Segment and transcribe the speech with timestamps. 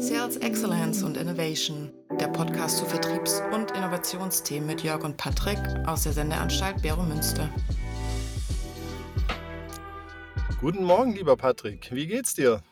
[0.00, 6.04] Sales Excellence und Innovation, der Podcast zu Vertriebs- und Innovationsthemen mit Jörg und Patrick aus
[6.04, 7.50] der Sendeanstalt Bero Münster.
[10.58, 11.90] Guten Morgen, lieber Patrick.
[11.92, 12.62] Wie geht's dir?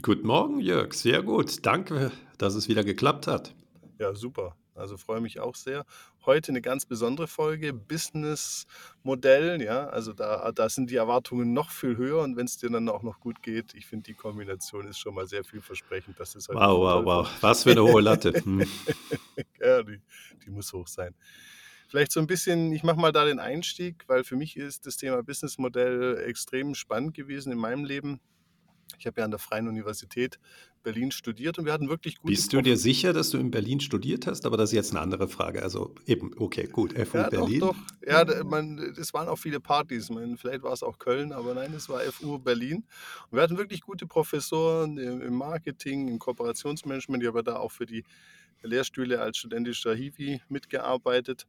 [0.00, 0.94] Guten Morgen, Jörg.
[0.94, 1.66] Sehr gut.
[1.66, 3.54] Danke, dass es wieder geklappt hat.
[3.98, 4.56] Ja, super.
[4.74, 5.84] Also freue mich auch sehr.
[6.26, 9.62] Heute eine ganz besondere Folge, Business-Modell.
[9.62, 12.88] Ja, also da, da sind die Erwartungen noch viel höher und wenn es dir dann
[12.90, 16.20] auch noch gut geht, ich finde die Kombination ist schon mal sehr vielversprechend.
[16.20, 17.28] Das ist wow, wow, wow.
[17.40, 18.32] Was für eine hohe Latte.
[18.32, 18.60] Hm.
[19.60, 20.00] ja, die,
[20.44, 21.14] die muss hoch sein.
[21.88, 24.96] Vielleicht so ein bisschen, ich mache mal da den Einstieg, weil für mich ist das
[24.96, 28.20] Thema Businessmodell extrem spannend gewesen in meinem Leben.
[28.98, 30.38] Ich habe ja an der Freien Universität
[30.82, 33.80] Berlin studiert und wir hatten wirklich gute Bist du dir sicher, dass du in Berlin
[33.80, 34.46] studiert hast?
[34.46, 35.62] Aber das ist jetzt eine andere Frage.
[35.62, 37.60] Also eben, okay, gut, FU ja, Berlin.
[37.60, 38.08] Doch, doch.
[38.08, 40.10] Ja, man, es waren auch viele Partys.
[40.10, 42.84] Man, vielleicht war es auch Köln, aber nein, es war FU Berlin.
[43.30, 47.22] Und wir hatten wirklich gute Professoren im Marketing, im Kooperationsmanagement.
[47.22, 48.04] Ich habe da auch für die
[48.62, 51.46] Lehrstühle als studentischer Hiwi mitgearbeitet.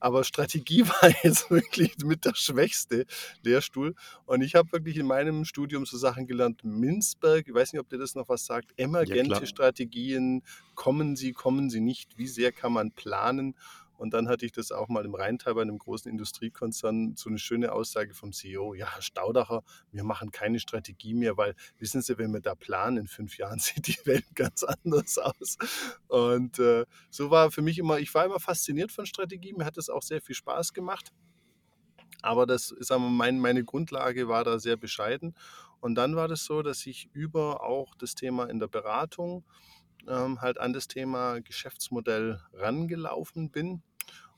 [0.00, 3.06] Aber Strategie war jetzt wirklich mit der schwächste
[3.42, 3.94] Lehrstuhl.
[4.24, 6.64] Und ich habe wirklich in meinem Studium so Sachen gelernt.
[6.64, 10.42] Minzberg, ich weiß nicht, ob dir das noch was sagt, emergente ja, Strategien,
[10.74, 13.54] kommen sie, kommen sie nicht, wie sehr kann man planen
[13.96, 17.38] und dann hatte ich das auch mal im Rheintal bei einem großen Industriekonzern, so eine
[17.38, 22.18] schöne Aussage vom CEO, ja, Herr Staudacher, wir machen keine Strategie mehr, weil wissen Sie,
[22.18, 25.56] wenn wir da planen, in fünf Jahren sieht die Welt ganz anders aus.
[26.08, 29.76] Und äh, so war für mich immer, ich war immer fasziniert von Strategie, mir hat
[29.76, 31.12] das auch sehr viel Spaß gemacht.
[32.22, 35.34] Aber das, sagen wir, mein, meine Grundlage war da sehr bescheiden.
[35.80, 39.44] Und dann war das so, dass ich über auch das Thema in der Beratung
[40.08, 43.82] ähm, halt an das Thema Geschäftsmodell rangelaufen bin.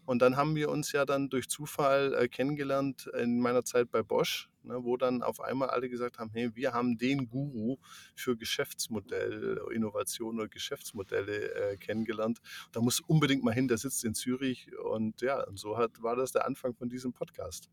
[0.08, 4.02] Und dann haben wir uns ja dann durch Zufall äh, kennengelernt in meiner Zeit bei
[4.02, 7.76] Bosch, ne, wo dann auf einmal alle gesagt haben, hey, wir haben den Guru
[8.14, 12.38] für Geschäftsmodell, Innovation oder Geschäftsmodelle äh, kennengelernt.
[12.72, 14.70] Da muss unbedingt mal hin, der sitzt in Zürich.
[14.82, 17.68] Und ja, und so hat, war das der Anfang von diesem Podcast.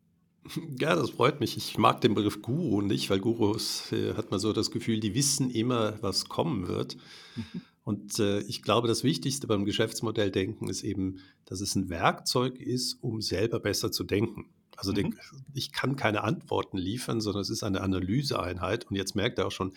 [0.80, 1.58] Ja, das freut mich.
[1.58, 5.16] Ich mag den Begriff Guru nicht, weil Gurus äh, hat man so das Gefühl, die
[5.16, 6.98] wissen immer, was kommen wird.
[7.86, 12.98] Und äh, ich glaube, das Wichtigste beim Geschäftsmodelldenken ist eben, dass es ein Werkzeug ist,
[13.02, 14.50] um selber besser zu denken.
[14.76, 14.96] Also mhm.
[14.96, 15.20] den,
[15.54, 18.88] ich kann keine Antworten liefern, sondern es ist eine Analyseeinheit.
[18.88, 19.74] Und jetzt merkt er auch schon,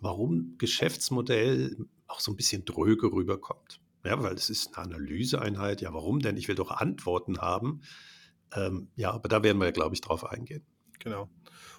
[0.00, 3.80] warum Geschäftsmodell auch so ein bisschen dröge rüberkommt.
[4.04, 5.80] Ja, weil es ist eine Analyseeinheit.
[5.80, 6.36] Ja, warum denn?
[6.36, 7.80] Ich will doch Antworten haben.
[8.54, 10.64] Ähm, ja, aber da werden wir, glaube ich, drauf eingehen.
[11.00, 11.28] Genau.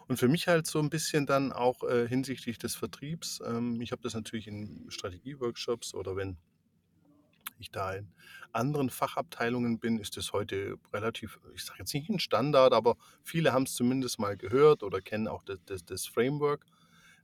[0.08, 3.42] Und für mich halt so ein bisschen dann auch äh, hinsichtlich des Vertriebs.
[3.46, 6.38] Ähm, ich habe das natürlich in Strategieworkshops oder wenn
[7.60, 8.12] ich da in
[8.52, 13.54] anderen Fachabteilungen bin, ist das heute relativ, ich sage jetzt nicht ein Standard, aber viele
[13.54, 16.66] haben es zumindest mal gehört oder kennen auch das, das, das, Framework.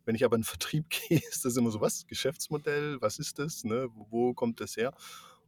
[0.05, 2.07] Wenn ich aber in den Vertrieb gehe, ist das immer so, was?
[2.07, 3.63] Geschäftsmodell, was ist das?
[3.63, 3.89] Ne?
[3.93, 4.93] Wo kommt das her?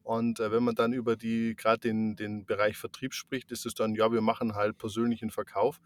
[0.03, 3.73] Und äh, wenn man dann über die, gerade den, den Bereich Vertrieb spricht, ist es
[3.73, 5.79] dann, ja, wir machen halt persönlichen Verkauf.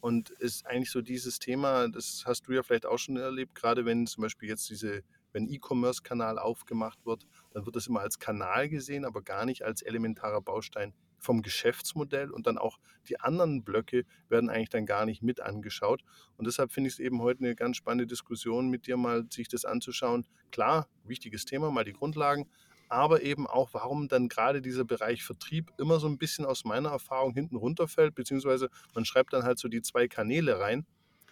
[0.00, 3.84] Und ist eigentlich so dieses Thema, das hast du ja vielleicht auch schon erlebt, gerade
[3.84, 5.02] wenn zum Beispiel jetzt diese,
[5.32, 9.82] wenn E-Commerce-Kanal aufgemacht wird, dann wird das immer als Kanal gesehen, aber gar nicht als
[9.82, 12.78] elementarer Baustein vom Geschäftsmodell und dann auch
[13.08, 16.02] die anderen Blöcke werden eigentlich dann gar nicht mit angeschaut.
[16.36, 19.48] Und deshalb finde ich es eben heute eine ganz spannende Diskussion mit dir mal, sich
[19.48, 20.26] das anzuschauen.
[20.50, 22.48] Klar, wichtiges Thema, mal die Grundlagen,
[22.90, 26.90] aber eben auch, warum dann gerade dieser Bereich Vertrieb immer so ein bisschen aus meiner
[26.90, 30.84] Erfahrung hinten runterfällt, beziehungsweise man schreibt dann halt so die zwei Kanäle rein,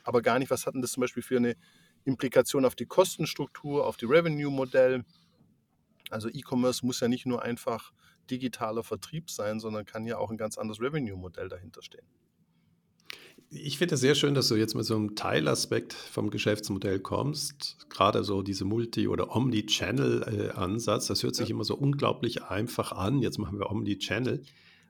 [0.05, 1.57] aber gar nicht, was hat denn das zum Beispiel für eine
[2.05, 5.05] Implikation auf die Kostenstruktur, auf die Revenue-Modell.
[6.11, 7.93] Also E-Commerce muss ja nicht nur einfach
[8.31, 12.07] digitaler Vertrieb sein, sondern kann ja auch ein ganz anderes Revenue-Modell dahinter stehen
[13.51, 17.79] ich finde es sehr schön, dass du jetzt mit so einem Teilaspekt vom Geschäftsmodell kommst.
[17.89, 21.07] Gerade so diese Multi- oder Omni-Channel-Ansatz.
[21.07, 21.55] Das hört sich ja.
[21.55, 23.23] immer so unglaublich einfach an.
[23.23, 24.43] Jetzt machen wir Omni-Channel.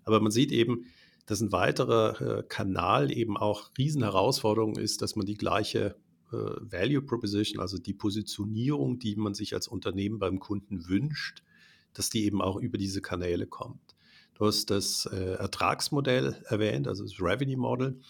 [0.05, 0.87] Aber man sieht eben,
[1.27, 5.95] dass ein weiterer äh, Kanal eben auch Riesenherausforderung ist, dass man die gleiche
[6.33, 11.45] äh, Value Proposition, also die Positionierung, die man sich als Unternehmen beim Kunden wünscht,
[11.93, 13.95] dass die eben auch über diese Kanäle kommt.
[14.34, 18.01] Du hast das äh, Ertragsmodell erwähnt, also das Revenue Model.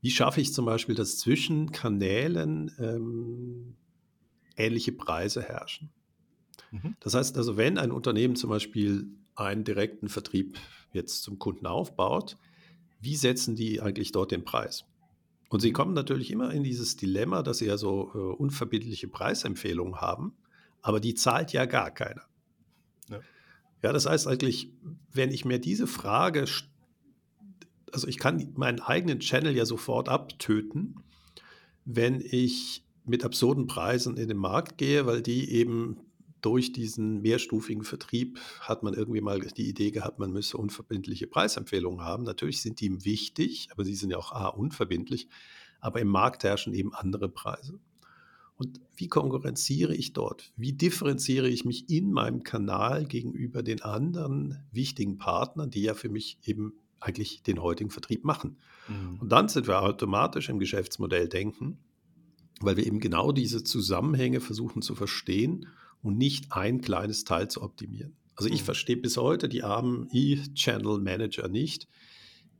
[0.00, 3.76] Wie schaffe ich zum Beispiel, dass zwischen Kanälen ähm,
[4.56, 5.90] ähnliche Preise herrschen?
[6.70, 6.96] Mhm.
[7.00, 10.58] Das heißt also, wenn ein Unternehmen zum Beispiel einen direkten Vertrieb
[10.92, 12.36] jetzt zum Kunden aufbaut,
[13.00, 14.84] wie setzen die eigentlich dort den Preis?
[15.48, 20.00] Und sie kommen natürlich immer in dieses Dilemma, dass sie ja so äh, unverbindliche Preisempfehlungen
[20.00, 20.34] haben,
[20.80, 22.22] aber die zahlt ja gar keiner.
[23.08, 23.20] Ja.
[23.82, 24.70] ja, das heißt eigentlich,
[25.12, 26.46] wenn ich mir diese Frage
[27.92, 30.96] also ich kann meinen eigenen Channel ja sofort abtöten,
[31.84, 35.96] wenn ich mit absurden Preisen in den Markt gehe, weil die eben
[36.40, 42.04] durch diesen mehrstufigen Vertrieb hat man irgendwie mal die Idee gehabt, man müsse unverbindliche Preisempfehlungen
[42.04, 42.24] haben.
[42.24, 45.28] Natürlich sind die wichtig, aber sie sind ja auch A, unverbindlich,
[45.80, 47.78] aber im Markt herrschen eben andere Preise.
[48.56, 50.52] Und wie konkurrenziere ich dort?
[50.56, 56.10] Wie differenziere ich mich in meinem Kanal gegenüber den anderen wichtigen Partnern, die ja für
[56.10, 58.58] mich eben eigentlich den heutigen Vertrieb machen?
[58.88, 59.18] Mhm.
[59.20, 61.78] Und dann sind wir automatisch im Geschäftsmodell denken,
[62.60, 65.66] weil wir eben genau diese Zusammenhänge versuchen zu verstehen
[66.02, 68.16] und nicht ein kleines Teil zu optimieren.
[68.36, 68.66] Also ich mhm.
[68.66, 71.88] verstehe bis heute die armen E-Channel Manager nicht,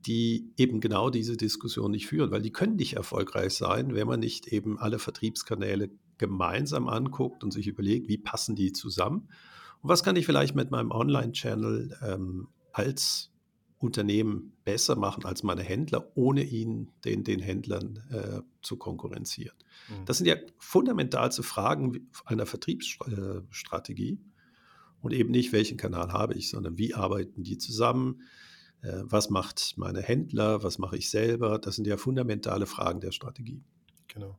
[0.06, 4.20] die eben genau diese Diskussion nicht führen, weil die können nicht erfolgreich sein, wenn man
[4.20, 9.28] nicht eben alle Vertriebskanäle gemeinsam anguckt und sich überlegt, wie passen die zusammen
[9.82, 13.30] und was kann ich vielleicht mit meinem Online-Channel ähm, als
[13.80, 19.56] Unternehmen besser machen als meine Händler, ohne ihnen den, den Händlern äh, zu konkurrenzieren.
[19.88, 20.04] Mhm.
[20.04, 24.20] Das sind ja fundamentalste Fragen einer Vertriebsstrategie
[25.00, 28.20] und eben nicht, welchen Kanal habe ich, sondern wie arbeiten die zusammen,
[28.82, 31.58] äh, was macht meine Händler, was mache ich selber?
[31.58, 33.62] Das sind ja fundamentale Fragen der Strategie.
[34.08, 34.38] Genau.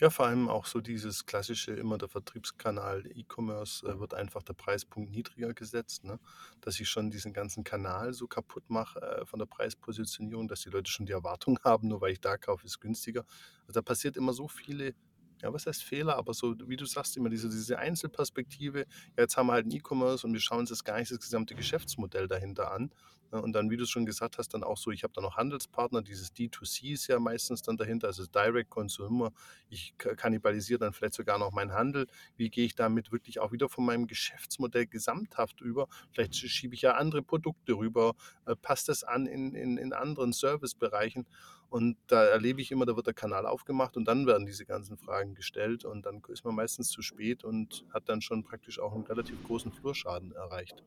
[0.00, 4.54] Ja, vor allem auch so dieses klassische, immer der Vertriebskanal E-Commerce äh, wird einfach der
[4.54, 6.18] Preispunkt niedriger gesetzt, ne?
[6.60, 10.70] dass ich schon diesen ganzen Kanal so kaputt mache äh, von der Preispositionierung, dass die
[10.70, 13.24] Leute schon die Erwartung haben, nur weil ich da kaufe, ist günstiger.
[13.66, 14.94] Also da passiert immer so viele
[15.42, 19.36] ja, was heißt Fehler, aber so, wie du sagst, immer diese, diese Einzelperspektive, ja, jetzt
[19.36, 22.28] haben wir halt ein E-Commerce und wir schauen uns das gar nicht das gesamte Geschäftsmodell
[22.28, 22.92] dahinter an.
[23.32, 23.42] Ne?
[23.42, 26.02] Und dann, wie du schon gesagt hast, dann auch so, ich habe da noch Handelspartner,
[26.02, 29.32] dieses D2C ist ja meistens dann dahinter, also Direct Consumer.
[29.68, 32.06] Ich kannibalisiere dann vielleicht sogar noch meinen Handel.
[32.36, 35.88] Wie gehe ich damit wirklich auch wieder von meinem Geschäftsmodell gesamthaft über?
[36.12, 38.14] Vielleicht schiebe ich ja andere Produkte rüber,
[38.46, 41.26] äh, passt das an in, in, in anderen Servicebereichen.
[41.72, 44.98] Und da erlebe ich immer, da wird der Kanal aufgemacht und dann werden diese ganzen
[44.98, 48.92] Fragen gestellt und dann ist man meistens zu spät und hat dann schon praktisch auch
[48.94, 50.82] einen relativ großen Flurschaden erreicht.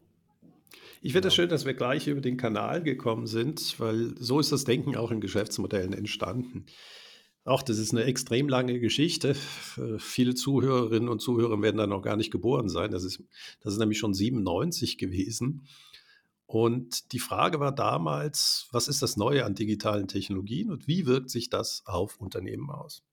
[1.02, 1.42] Ich finde es ja.
[1.42, 5.10] schön, dass wir gleich über den Kanal gekommen sind, weil so ist das Denken auch
[5.10, 6.68] in Geschäftsmodellen entstanden.
[7.46, 9.34] Auch das ist eine extrem lange Geschichte.
[9.98, 12.92] Viele Zuhörerinnen und Zuhörer werden da noch gar nicht geboren sein.
[12.92, 13.24] Das ist,
[13.62, 15.66] das ist nämlich schon 97 gewesen.
[16.48, 21.30] Und die Frage war damals, was ist das Neue an digitalen Technologien und wie wirkt
[21.30, 23.04] sich das auf Unternehmen aus?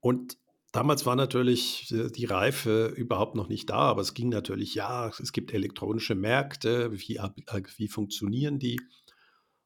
[0.00, 0.38] Und
[0.72, 5.08] damals war natürlich äh, die Reife überhaupt noch nicht da, aber es ging natürlich, ja,
[5.08, 8.80] es gibt elektronische Märkte, wie, äh, wie funktionieren die?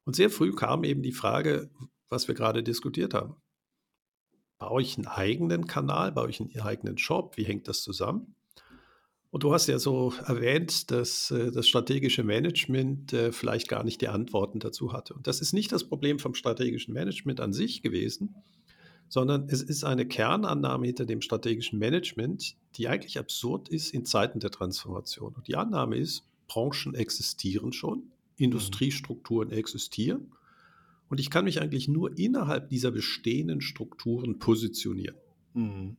[0.05, 1.71] Und sehr früh kam eben die Frage,
[2.09, 3.37] was wir gerade diskutiert haben.
[4.59, 8.34] Baue ich einen eigenen Kanal, baue ich einen eigenen Shop, wie hängt das zusammen?
[9.35, 14.01] Und du hast ja so erwähnt, dass äh, das strategische Management äh, vielleicht gar nicht
[14.01, 15.13] die Antworten dazu hatte.
[15.13, 18.37] Und das ist nicht das Problem vom strategischen Management an sich gewesen,
[19.09, 24.39] sondern es ist eine Kernannahme hinter dem strategischen Management, die eigentlich absurd ist in Zeiten
[24.39, 25.35] der Transformation.
[25.35, 28.13] Und die Annahme ist, Branchen existieren schon, mhm.
[28.37, 30.31] Industriestrukturen existieren
[31.09, 35.17] und ich kann mich eigentlich nur innerhalb dieser bestehenden Strukturen positionieren.
[35.55, 35.97] Mhm.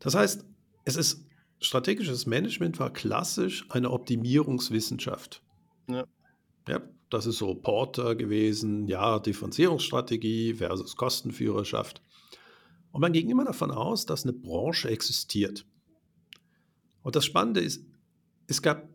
[0.00, 0.44] Das heißt,
[0.84, 1.24] es ist
[1.60, 5.42] strategisches Management war klassisch eine Optimierungswissenschaft.
[5.88, 6.04] Ja.
[6.68, 6.80] ja.
[7.10, 12.02] Das ist so Porter gewesen, ja, Differenzierungsstrategie versus Kostenführerschaft.
[12.90, 15.64] Und man ging immer davon aus, dass eine Branche existiert.
[17.02, 17.84] Und das Spannende ist,
[18.46, 18.88] es gab,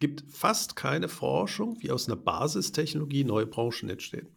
[0.00, 4.28] gibt fast keine Forschung, wie aus einer Basistechnologie neue Branchen entstehen.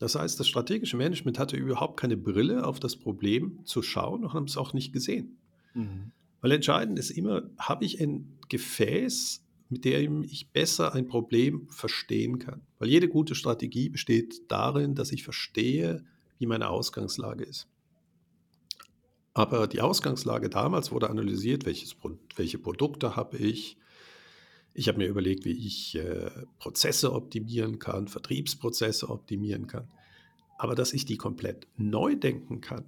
[0.00, 4.32] Das heißt, das strategische Management hatte überhaupt keine Brille auf das Problem zu schauen und
[4.32, 5.38] haben es auch nicht gesehen.
[5.74, 6.12] Mhm.
[6.40, 12.38] Weil entscheidend ist immer, habe ich ein Gefäß, mit dem ich besser ein Problem verstehen
[12.38, 12.62] kann.
[12.78, 16.04] Weil jede gute Strategie besteht darin, dass ich verstehe,
[16.38, 17.68] wie meine Ausgangslage ist.
[19.32, 21.96] Aber die Ausgangslage damals wurde analysiert, welches,
[22.34, 23.76] welche Produkte habe ich.
[24.74, 29.88] Ich habe mir überlegt, wie ich äh, Prozesse optimieren kann, Vertriebsprozesse optimieren kann.
[30.58, 32.84] Aber dass ich die komplett neu denken kann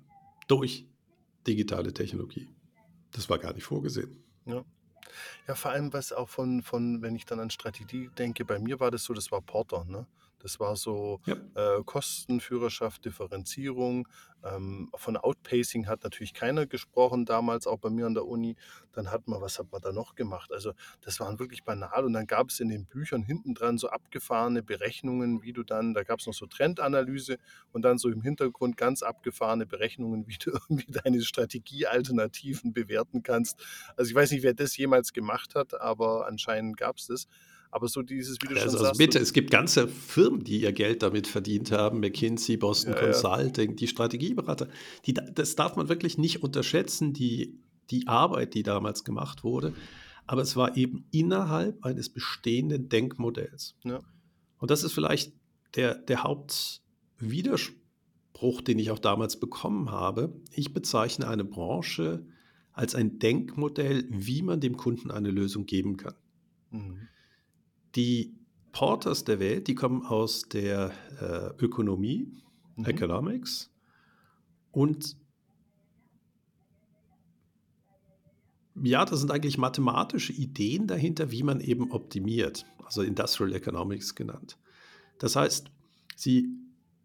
[0.49, 0.85] durch
[1.47, 2.49] digitale Technologie,
[3.12, 4.23] das war gar nicht vorgesehen.
[4.47, 4.64] Ja.
[5.47, 8.81] Ja, vor allem, was auch von, von, wenn ich dann an Strategie denke, bei mir
[8.81, 10.07] war das so, das war Porter, ne?
[10.43, 11.37] Das war so ja.
[11.55, 14.09] äh, Kostenführerschaft, Differenzierung.
[14.45, 18.57] Ähm, von Outpacing hat natürlich keiner gesprochen, damals auch bei mir an der Uni.
[18.93, 20.51] Dann hat man, was hat man da noch gemacht?
[20.53, 22.05] Also das waren wirklich banal.
[22.05, 25.95] Und dann gab es in den Büchern hinten dran so abgefahrene Berechnungen, wie du dann,
[25.95, 27.39] da gab es noch so Trendanalyse
[27.73, 33.65] und dann so im Hintergrund ganz abgefahrene Berechnungen, wie du irgendwie deine Strategiealternativen bewerten kannst.
[33.97, 37.29] Also ich weiß nicht, wer das jemals gemacht hat, aber anscheinend gab es das.
[37.75, 40.61] Aber so dieses, wie du Also, schon also sagst, bitte, es gibt ganze Firmen, die
[40.61, 44.69] ihr Geld damit verdient haben, McKinsey, Boston ja, ja, Consulting, die Strategieberater.
[45.07, 47.59] Die, da- das darf man wirklich nicht unterschätzen, die,
[47.91, 49.73] die Arbeit, die damals gemacht wurde.
[50.26, 53.75] Aber es war eben innerhalb eines bestehenden Denkmodells.
[53.85, 54.00] ja,
[54.59, 55.33] Und das ist vielleicht
[55.75, 60.33] der, der Hauptwiderspruch, den ich auch damals bekommen habe.
[60.50, 62.26] Ich bezeichne eine Branche
[62.73, 66.14] als ein Denkmodell, wie man dem Kunden eine Lösung geben kann.
[66.71, 67.09] mhm.
[67.95, 68.35] Die
[68.73, 72.43] Porters der Welt, die kommen aus der äh, Ökonomie,
[72.77, 72.85] Mhm.
[72.85, 73.71] Economics
[74.71, 75.17] und
[78.83, 84.59] ja, das sind eigentlich mathematische Ideen dahinter, wie man eben optimiert, also Industrial Economics genannt.
[85.19, 85.71] Das heißt,
[86.17, 86.49] sie,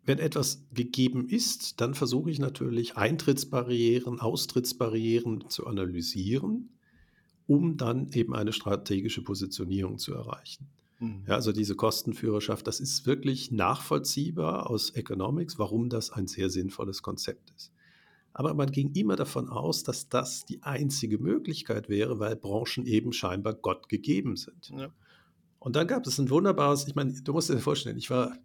[0.06, 6.70] wenn etwas gegeben ist, dann versuche ich natürlich Eintrittsbarrieren, Austrittsbarrieren zu analysieren,
[7.47, 10.67] um dann eben eine strategische Positionierung zu erreichen.
[10.99, 11.23] Mhm.
[11.27, 17.01] Ja, also diese Kostenführerschaft, das ist wirklich nachvollziehbar aus Economics, warum das ein sehr sinnvolles
[17.01, 17.71] Konzept ist.
[18.33, 23.11] Aber man ging immer davon aus, dass das die einzige Möglichkeit wäre, weil Branchen eben
[23.11, 24.69] scheinbar Gott gegeben sind.
[24.69, 24.89] Ja.
[25.59, 28.37] Und dann gab es ein wunderbares, ich meine, du musst dir vorstellen, ich war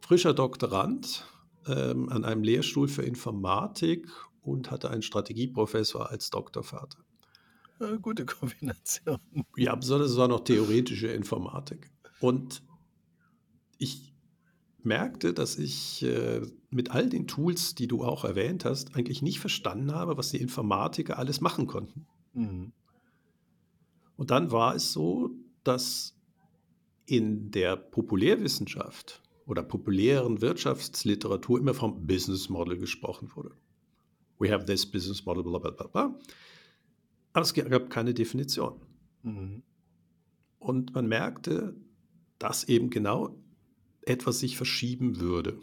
[0.00, 1.24] frischer Doktorand
[1.66, 4.08] ähm, an einem Lehrstuhl für Informatik
[4.42, 6.98] und hatte einen Strategieprofessor als Doktorvater.
[7.82, 9.18] Ja, gute Kombination.
[9.56, 11.90] Ja, besonders es war noch theoretische Informatik.
[12.20, 12.62] Und
[13.78, 14.14] ich
[14.84, 19.40] merkte, dass ich äh, mit all den Tools, die du auch erwähnt hast, eigentlich nicht
[19.40, 22.06] verstanden habe, was die Informatiker alles machen konnten.
[22.34, 22.72] Mhm.
[24.16, 25.30] Und dann war es so,
[25.64, 26.16] dass
[27.06, 33.56] in der Populärwissenschaft oder populären Wirtschaftsliteratur immer vom Business Model gesprochen wurde.
[34.38, 36.18] We have this business model, bla bla bla bla.
[37.32, 38.80] Aber es gab keine Definition.
[39.22, 39.62] Mhm.
[40.58, 41.74] Und man merkte,
[42.38, 43.36] dass eben genau
[44.02, 45.58] etwas sich verschieben würde.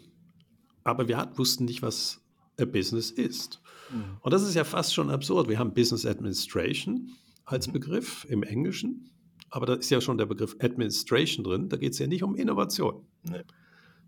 [0.83, 2.21] Aber wir hat- wussten nicht, was
[2.59, 3.61] a Business ist.
[3.91, 4.17] Mhm.
[4.21, 5.47] Und das ist ja fast schon absurd.
[5.49, 7.11] Wir haben Business Administration
[7.45, 7.73] als Mhm.
[7.73, 9.11] Begriff im Englischen,
[9.49, 11.69] aber da ist ja schon der Begriff Administration drin.
[11.69, 13.05] Da geht es ja nicht um Innovation.
[13.23, 13.43] Nee.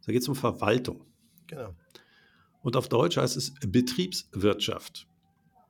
[0.05, 1.05] Da geht es um Verwaltung.
[1.47, 1.75] Genau.
[2.61, 5.07] Und auf Deutsch heißt es Betriebswirtschaft.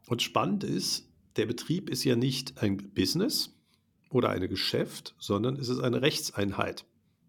[0.07, 3.53] Und spannend ist, der Betrieb ist ja nicht ein Business
[4.09, 6.85] oder ein Geschäft, sondern es ist eine Rechtseinheit.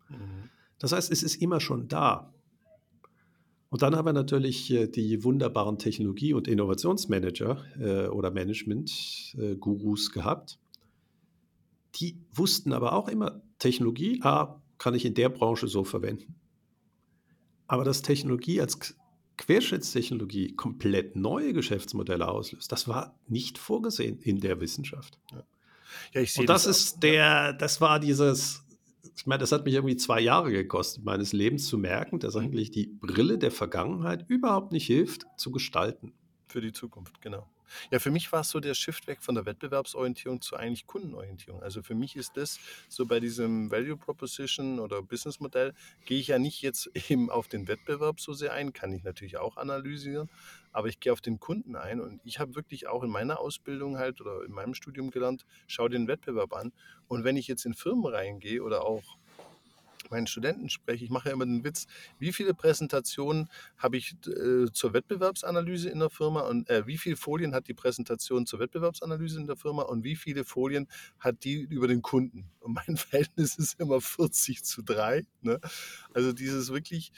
[0.08, 0.50] Mhm.
[0.78, 2.32] Das heißt, es ist immer schon da.
[3.70, 10.58] Und dann haben wir natürlich äh, die wunderbaren Technologie- und Innovationsmanager äh, oder Management-Gurus gehabt.
[11.94, 16.34] Die wussten aber auch immer, Technologie, ah, kann ich in der Branche so verwenden.
[17.66, 18.96] Aber dass Technologie als
[19.42, 25.18] Querschnittstechnologie komplett neue Geschäftsmodelle auslöst, das war nicht vorgesehen in der Wissenschaft.
[26.12, 26.70] Ja, ich sehe Und das auch.
[26.70, 28.62] ist der, das war dieses,
[29.16, 32.70] ich meine, das hat mich irgendwie zwei Jahre gekostet, meines Lebens zu merken, dass eigentlich
[32.70, 36.12] die Brille der Vergangenheit überhaupt nicht hilft, zu gestalten.
[36.46, 37.48] Für die Zukunft, genau.
[37.90, 41.62] Ja, für mich war es so der Shift weg von der Wettbewerbsorientierung zu eigentlich Kundenorientierung.
[41.62, 45.74] Also für mich ist das so bei diesem Value Proposition oder Business Modell,
[46.04, 49.38] gehe ich ja nicht jetzt eben auf den Wettbewerb so sehr ein, kann ich natürlich
[49.38, 50.30] auch analysieren,
[50.72, 53.98] aber ich gehe auf den Kunden ein und ich habe wirklich auch in meiner Ausbildung
[53.98, 56.72] halt oder in meinem Studium gelernt, schau den Wettbewerb an.
[57.08, 59.18] Und wenn ich jetzt in Firmen reingehe oder auch
[60.10, 61.86] meinen Studenten spreche, ich mache ja immer den Witz,
[62.18, 67.16] wie viele Präsentationen habe ich äh, zur Wettbewerbsanalyse in der Firma und äh, wie viele
[67.16, 71.60] Folien hat die Präsentation zur Wettbewerbsanalyse in der Firma und wie viele Folien hat die
[71.62, 72.50] über den Kunden?
[72.60, 75.26] Und mein Verhältnis ist immer 40 zu 3.
[75.42, 75.60] Ne?
[76.12, 77.12] Also dieses wirklich,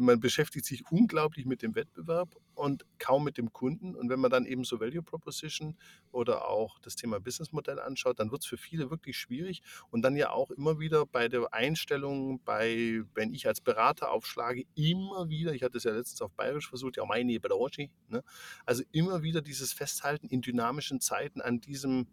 [0.00, 3.94] man beschäftigt sich unglaublich mit dem Wettbewerb und kaum mit dem Kunden.
[3.96, 5.76] Und wenn man dann eben so Value Proposition
[6.12, 9.62] oder auch das Thema Businessmodell anschaut, dann wird es für viele wirklich schwierig.
[9.90, 14.64] Und dann ja auch immer wieder bei der Einstellung, bei, wenn ich als Berater aufschlage,
[14.74, 18.22] immer wieder, ich hatte es ja letztens auf Bayerisch versucht, ja meine Branche, ne?
[18.66, 22.06] also immer wieder dieses Festhalten in dynamischen Zeiten an diesem,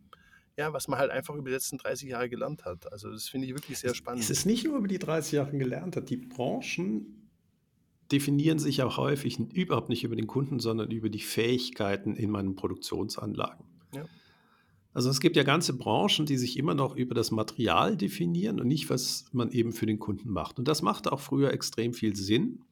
[0.56, 2.92] ja, was man halt einfach über die letzten 30 Jahre gelernt hat.
[2.92, 4.24] Also das finde ich wirklich sehr spannend.
[4.24, 6.10] Es ist nicht nur über die 30 Jahre gelernt hat.
[6.10, 7.27] Die Branchen
[8.12, 12.56] definieren sich auch häufig überhaupt nicht über den Kunden, sondern über die Fähigkeiten in meinen
[12.56, 13.66] Produktionsanlagen.
[13.94, 14.06] Ja.
[14.94, 18.68] Also es gibt ja ganze Branchen, die sich immer noch über das Material definieren und
[18.68, 20.58] nicht, was man eben für den Kunden macht.
[20.58, 22.64] Und das machte auch früher extrem viel Sinn,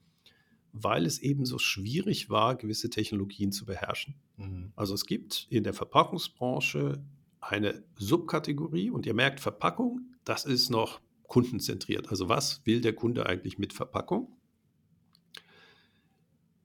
[0.72, 4.16] weil es eben so schwierig war, gewisse Technologien zu beherrschen.
[4.38, 4.72] Mhm.
[4.76, 7.04] Also es gibt in der Verpackungsbranche
[7.42, 12.10] eine Subkategorie und ihr merkt, Verpackung, das ist noch kundenzentriert.
[12.10, 14.36] Also was will der Kunde eigentlich mit Verpackung?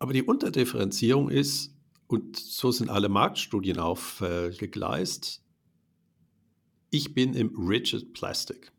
[0.01, 1.77] Aber die Unterdifferenzierung ist,
[2.09, 5.45] und so sind alle Marktstudien aufgegleist,
[6.91, 8.73] ich bin im Rigid Plastic.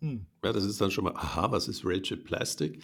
[0.00, 0.24] Hm.
[0.42, 2.82] Ja, das ist dann schon mal, aha, was ist Rigid Plastic?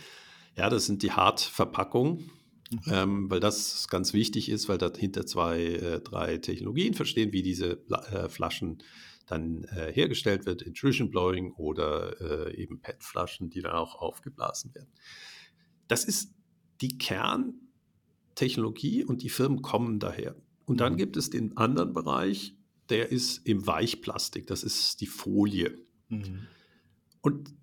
[0.56, 2.30] Ja, das sind die Hartverpackungen,
[2.70, 2.80] mhm.
[2.88, 7.78] ähm, weil das ganz wichtig ist, weil dahinter zwei, äh, drei Technologien verstehen, wie diese
[7.88, 8.82] äh, Flaschen
[9.26, 14.90] dann äh, hergestellt wird, Intrusion Blowing oder äh, eben PET-Flaschen, die dann auch aufgeblasen werden.
[15.86, 16.34] Das ist
[16.80, 16.98] die
[18.38, 20.36] Kerntechnologie und die Firmen kommen daher.
[20.64, 20.98] Und dann mhm.
[20.98, 22.54] gibt es den anderen Bereich,
[22.88, 25.76] der ist im Weichplastik, das ist die Folie.
[26.08, 26.46] Mhm.
[27.20, 27.54] Und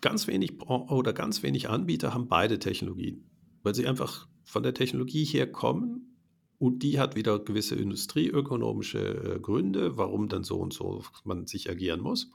[0.00, 3.30] ganz wenig oder ganz wenig Anbieter haben beide Technologien,
[3.62, 6.16] weil sie einfach von der Technologie her kommen
[6.58, 11.70] und die hat wieder gewisse industrieökonomische äh, Gründe, warum dann so und so man sich
[11.70, 12.30] agieren muss.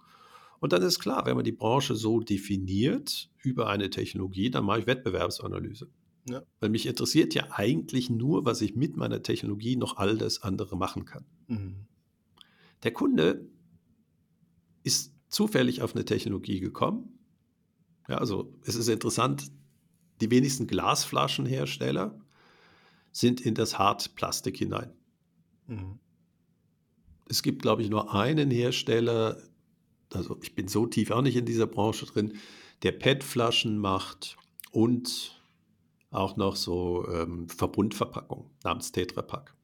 [0.59, 4.81] Und dann ist klar, wenn man die Branche so definiert über eine Technologie, dann mache
[4.81, 5.89] ich Wettbewerbsanalyse.
[6.27, 6.43] Ja.
[6.59, 10.75] Weil mich interessiert ja eigentlich nur, was ich mit meiner Technologie noch all das andere
[10.75, 11.25] machen kann.
[11.47, 11.85] Mhm.
[12.83, 13.47] Der Kunde
[14.83, 17.19] ist zufällig auf eine Technologie gekommen.
[18.07, 19.51] Ja, also es ist interessant,
[20.21, 22.19] die wenigsten Glasflaschenhersteller
[23.11, 24.91] sind in das Hartplastik hinein.
[25.67, 25.99] Mhm.
[27.27, 29.41] Es gibt, glaube ich, nur einen Hersteller,
[30.13, 32.33] also ich bin so tief auch nicht in dieser Branche drin,
[32.83, 34.37] der PET-Flaschen macht
[34.71, 35.41] und
[36.15, 39.55] auch noch so ähm, Verbundverpackung namens Tetra Pak.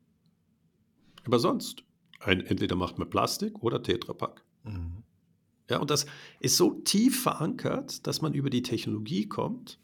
[1.25, 1.83] Aber sonst,
[2.19, 4.43] ein, entweder macht man Plastik oder Tetra Pak.
[4.63, 5.03] Mhm.
[5.69, 6.05] Ja, und das
[6.39, 9.79] ist so tief verankert, dass man über die Technologie kommt.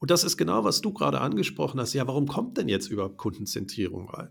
[0.00, 1.92] Und das ist genau, was du gerade angesprochen hast.
[1.92, 4.30] Ja, warum kommt denn jetzt überhaupt Kundenzentrierung rein?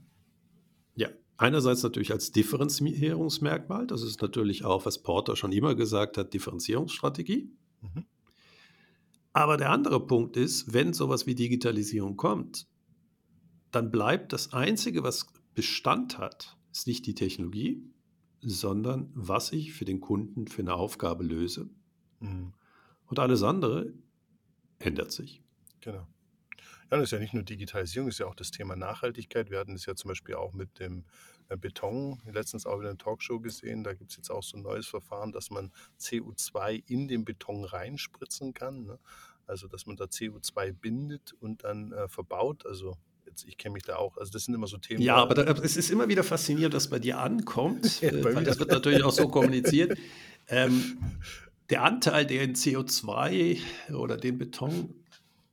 [0.96, 3.88] Ja, einerseits natürlich als Differenzierungsmerkmal.
[3.88, 7.50] Das ist natürlich auch, was Porter schon immer gesagt hat, Differenzierungsstrategie.
[7.82, 8.06] Mhm.
[9.34, 12.67] Aber der andere Punkt ist, wenn sowas wie Digitalisierung kommt,
[13.72, 17.84] dann bleibt das Einzige, was Bestand hat, ist nicht die Technologie,
[18.41, 21.69] sondern was ich für den Kunden für eine Aufgabe löse.
[22.19, 22.53] Mhm.
[23.07, 23.93] Und alles andere
[24.79, 25.41] ändert sich.
[25.81, 26.07] Genau.
[26.89, 29.50] Ja, das ist ja nicht nur Digitalisierung, das ist ja auch das Thema Nachhaltigkeit.
[29.50, 31.03] Wir hatten es ja zum Beispiel auch mit dem
[31.56, 33.83] Beton letztens auch in einer Talkshow gesehen.
[33.83, 37.64] Da gibt es jetzt auch so ein neues Verfahren, dass man CO2 in den Beton
[37.64, 38.86] reinspritzen kann.
[38.86, 39.00] Ne?
[39.46, 42.66] Also, dass man da CO2 bindet und dann äh, verbaut.
[42.66, 44.18] Also, jetzt, ich kenne mich da auch.
[44.18, 45.01] Also, das sind immer so Themen.
[45.01, 48.44] Ja, aber da, es ist immer wieder faszinierend, dass bei dir ankommt, ja, äh, weil
[48.44, 49.98] das wird natürlich auch so kommuniziert.
[50.50, 50.98] Ähm,
[51.70, 53.60] der Anteil, der in CO2
[53.94, 54.94] oder den Beton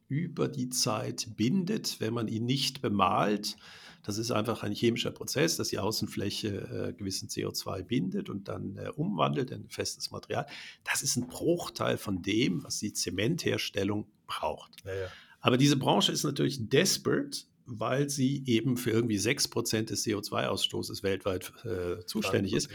[0.09, 3.57] über die Zeit bindet, wenn man ihn nicht bemalt.
[4.04, 8.76] Das ist einfach ein chemischer Prozess, dass die Außenfläche äh, gewissen CO2 bindet und dann
[8.76, 10.46] äh, umwandelt in festes Material.
[10.84, 14.84] Das ist ein Bruchteil von dem, was die Zementherstellung braucht.
[14.84, 15.06] Ja, ja.
[15.40, 21.52] Aber diese Branche ist natürlich desperate, weil sie eben für irgendwie 6% des CO2-Ausstoßes weltweit
[21.64, 22.70] äh, zuständig ist.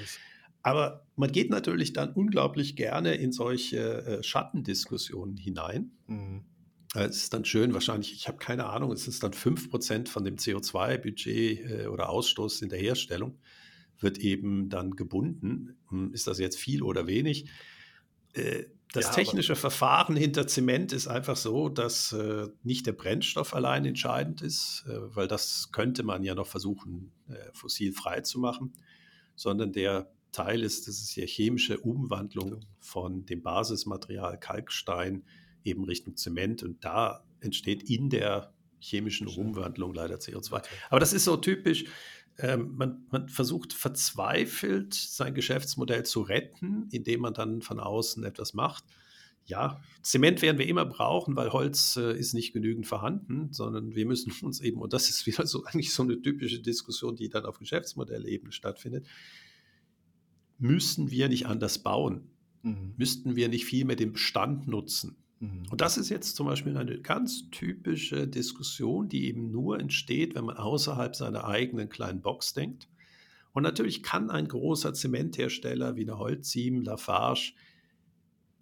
[0.61, 5.91] Aber man geht natürlich dann unglaublich gerne in solche äh, Schattendiskussionen hinein.
[6.07, 6.43] Mhm.
[6.95, 10.37] Es ist dann schön, wahrscheinlich, ich habe keine Ahnung, es ist dann 5% von dem
[10.37, 13.37] CO2-Budget äh, oder Ausstoß in der Herstellung,
[13.99, 15.77] wird eben dann gebunden.
[15.89, 17.49] Hm, ist das jetzt viel oder wenig?
[18.33, 23.53] Äh, das ja, technische Verfahren hinter Zement ist einfach so, dass äh, nicht der Brennstoff
[23.53, 28.73] allein entscheidend ist, äh, weil das könnte man ja noch versuchen, äh, fossilfrei zu machen,
[29.35, 35.23] sondern der Teil ist, das ist ja chemische Umwandlung von dem Basismaterial Kalkstein
[35.69, 40.63] eben Richtung Zement und da entsteht in der chemischen Umwandlung leider CO2.
[40.89, 41.85] Aber das ist so typisch.
[42.37, 48.53] Ähm, man, man, versucht verzweifelt sein Geschäftsmodell zu retten, indem man dann von außen etwas
[48.53, 48.85] macht.
[49.45, 54.05] Ja, Zement werden wir immer brauchen, weil Holz äh, ist nicht genügend vorhanden, sondern wir
[54.05, 57.45] müssen uns eben, und das ist wieder so eigentlich so eine typische Diskussion, die dann
[57.45, 59.05] auf Geschäftsmodellebene stattfindet,
[60.59, 62.29] müssen wir nicht anders bauen?
[62.61, 62.93] Mhm.
[62.97, 65.17] Müssten wir nicht viel mehr den Bestand nutzen?
[65.39, 65.63] Mhm.
[65.69, 70.45] Und das ist jetzt zum Beispiel eine ganz typische Diskussion, die eben nur entsteht, wenn
[70.45, 72.87] man außerhalb seiner eigenen kleinen Box denkt.
[73.53, 77.53] Und natürlich kann ein großer Zementhersteller wie eine Holcim, Lafarge,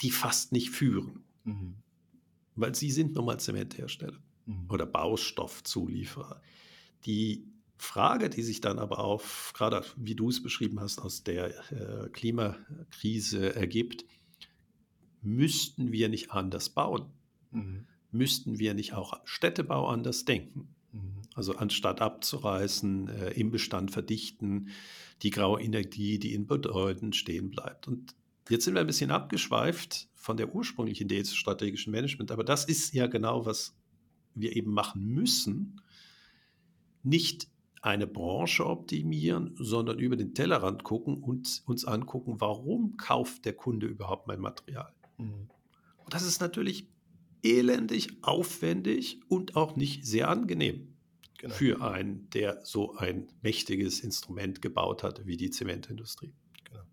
[0.02, 1.24] die fast nicht führen.
[1.44, 1.76] Mhm.
[2.56, 4.66] Weil sie sind nun mal Zementhersteller mhm.
[4.70, 6.42] oder Baustoffzulieferer.
[7.06, 7.46] Die
[7.78, 12.10] Frage, die sich dann aber auf, gerade wie du es beschrieben hast, aus der äh,
[12.10, 14.06] Klimakrise ergibt,
[15.28, 17.06] müssten wir nicht anders bauen?
[17.52, 17.86] Mhm.
[18.12, 20.70] Müssten wir nicht auch Städtebau anders denken?
[20.92, 21.22] Mhm.
[21.36, 24.70] Also anstatt abzureißen, äh, im Bestand verdichten,
[25.22, 27.88] die graue Energie, die in Bedeuten stehen bleibt.
[27.88, 28.16] Und
[28.50, 32.66] jetzt sind wir ein bisschen abgeschweift von der ursprünglichen Idee des strategischen Management, aber das
[32.66, 33.76] ist ja genau, was
[34.36, 35.82] wir eben machen müssen.
[37.04, 37.50] Nicht
[37.82, 43.88] eine Branche optimieren, sondern über den Tellerrand gucken und uns angucken, warum kauft der Kunde
[43.88, 44.92] überhaupt mein Material.
[45.18, 45.50] Mhm.
[45.98, 46.88] Und das ist natürlich
[47.44, 50.98] elendig, aufwendig und auch nicht sehr angenehm
[51.38, 51.54] genau.
[51.54, 56.34] für einen, der so ein mächtiges Instrument gebaut hat wie die Zementindustrie.
[56.66, 56.84] Genau.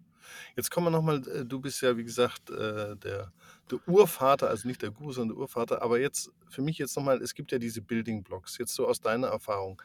[0.57, 3.33] Jetzt kommen wir nochmal, äh, du bist ja wie gesagt äh, der,
[3.71, 7.23] der Urvater, also nicht der Guru, sondern der Urvater, aber jetzt für mich jetzt nochmal,
[7.23, 9.81] es gibt ja diese Building Blocks, jetzt so aus deiner Erfahrung.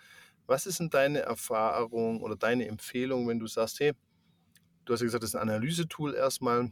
[0.45, 3.93] Was ist denn deine Erfahrung oder deine Empfehlung, wenn du sagst, hey,
[4.85, 6.71] du hast ja gesagt, das ist ein Analysetool erstmal,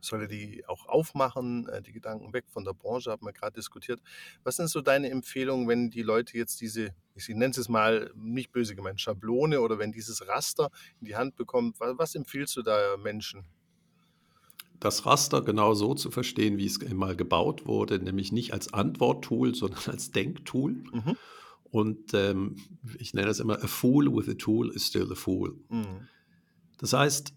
[0.00, 3.54] soll er die auch aufmachen, äh, die Gedanken weg von der Branche, haben wir gerade
[3.54, 4.00] diskutiert.
[4.44, 8.52] Was sind so deine Empfehlungen, wenn die Leute jetzt diese, ich nenne es mal nicht
[8.52, 12.62] böse gemeint, Schablone oder wenn dieses Raster in die Hand bekommt, was, was empfiehlst du
[12.62, 13.44] da Menschen?
[14.80, 19.54] Das Raster genau so zu verstehen, wie es mal gebaut wurde, nämlich nicht als Antworttool,
[19.54, 20.72] sondern als Denktool.
[20.92, 21.16] Mhm.
[21.70, 22.56] Und ähm,
[22.98, 25.58] ich nenne das immer, a fool with a tool is still a fool.
[25.68, 26.08] Mhm.
[26.78, 27.34] Das heißt,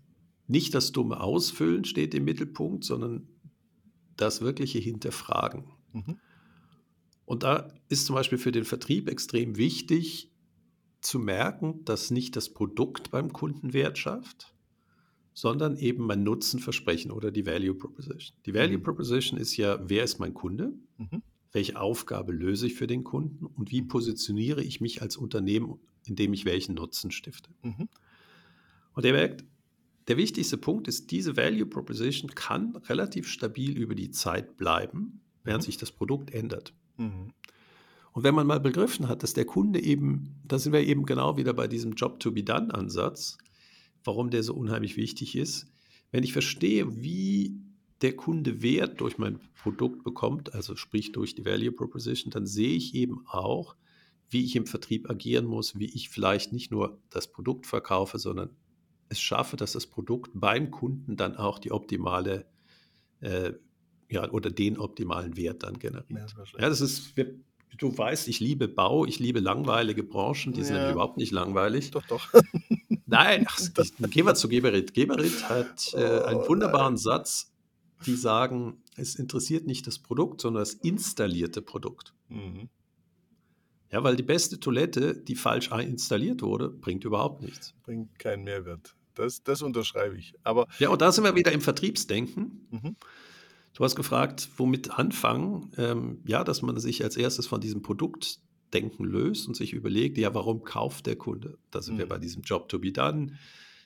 [0.49, 3.27] nicht das dumme Ausfüllen steht im Mittelpunkt, sondern
[4.17, 5.65] das wirkliche Hinterfragen.
[5.93, 6.17] Mhm.
[7.25, 10.31] Und da ist zum Beispiel für den Vertrieb extrem wichtig
[11.01, 14.53] zu merken, dass nicht das Produkt beim Kunden Wert schafft,
[15.33, 18.37] sondern eben mein Nutzenversprechen oder die Value Proposition.
[18.45, 18.83] Die Value mhm.
[18.83, 20.73] Proposition ist ja, wer ist mein Kunde?
[20.97, 25.79] Mhm welche Aufgabe löse ich für den Kunden und wie positioniere ich mich als Unternehmen,
[26.05, 27.49] indem ich welchen Nutzen stifte.
[27.63, 27.89] Mhm.
[28.93, 29.45] Und er merkt,
[30.09, 35.63] der wichtigste Punkt ist, diese Value Proposition kann relativ stabil über die Zeit bleiben, während
[35.63, 35.65] mhm.
[35.67, 36.73] sich das Produkt ändert.
[36.97, 37.31] Mhm.
[38.11, 41.37] Und wenn man mal begriffen hat, dass der Kunde eben, da sind wir eben genau
[41.37, 43.37] wieder bei diesem Job-to-be-done-Ansatz,
[44.03, 45.67] warum der so unheimlich wichtig ist,
[46.11, 47.61] wenn ich verstehe, wie
[48.01, 52.75] der Kunde Wert durch mein Produkt bekommt, also sprich durch die Value Proposition, dann sehe
[52.75, 53.75] ich eben auch,
[54.29, 58.49] wie ich im Vertrieb agieren muss, wie ich vielleicht nicht nur das Produkt verkaufe, sondern
[59.09, 62.45] es schaffe, dass das Produkt beim Kunden dann auch die optimale
[63.21, 63.53] äh,
[64.09, 66.35] ja, oder den optimalen Wert dann generiert.
[66.57, 67.13] Ja, das ist,
[67.77, 70.65] du weißt, ich liebe Bau, ich liebe langweilige Branchen, die ja.
[70.65, 71.91] sind nämlich überhaupt nicht langweilig.
[71.91, 72.27] Doch, doch.
[73.05, 73.59] Nein, ach,
[74.09, 74.93] gehen wir zu Geberit.
[74.93, 77.51] Geberit hat äh, einen oh, wunderbaren Satz,
[78.05, 82.13] die sagen, es interessiert nicht das Produkt, sondern das installierte Produkt.
[82.29, 82.69] Mhm.
[83.91, 87.73] Ja, weil die beste Toilette, die falsch installiert wurde, bringt überhaupt nichts.
[87.83, 88.95] Bringt keinen Mehrwert.
[89.19, 90.33] Das, das unterschreibe ich.
[90.43, 92.67] Aber ja, und da sind wir wieder im Vertriebsdenken.
[92.71, 92.95] Mhm.
[93.73, 95.71] Du hast gefragt, womit anfangen?
[95.77, 100.33] Ähm, ja, dass man sich als erstes von diesem Produktdenken löst und sich überlegt, ja,
[100.33, 101.57] warum kauft der Kunde?
[101.71, 101.99] Da sind mhm.
[101.99, 103.37] wir bei diesem Job to be done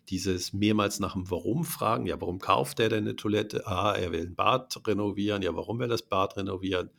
[0.10, 3.68] dieses mehrmals nach dem Warum fragen, ja, warum kauft er denn eine Toilette?
[3.68, 6.90] Ah, er will ein Bad renovieren, ja, warum will er das Bad renovieren?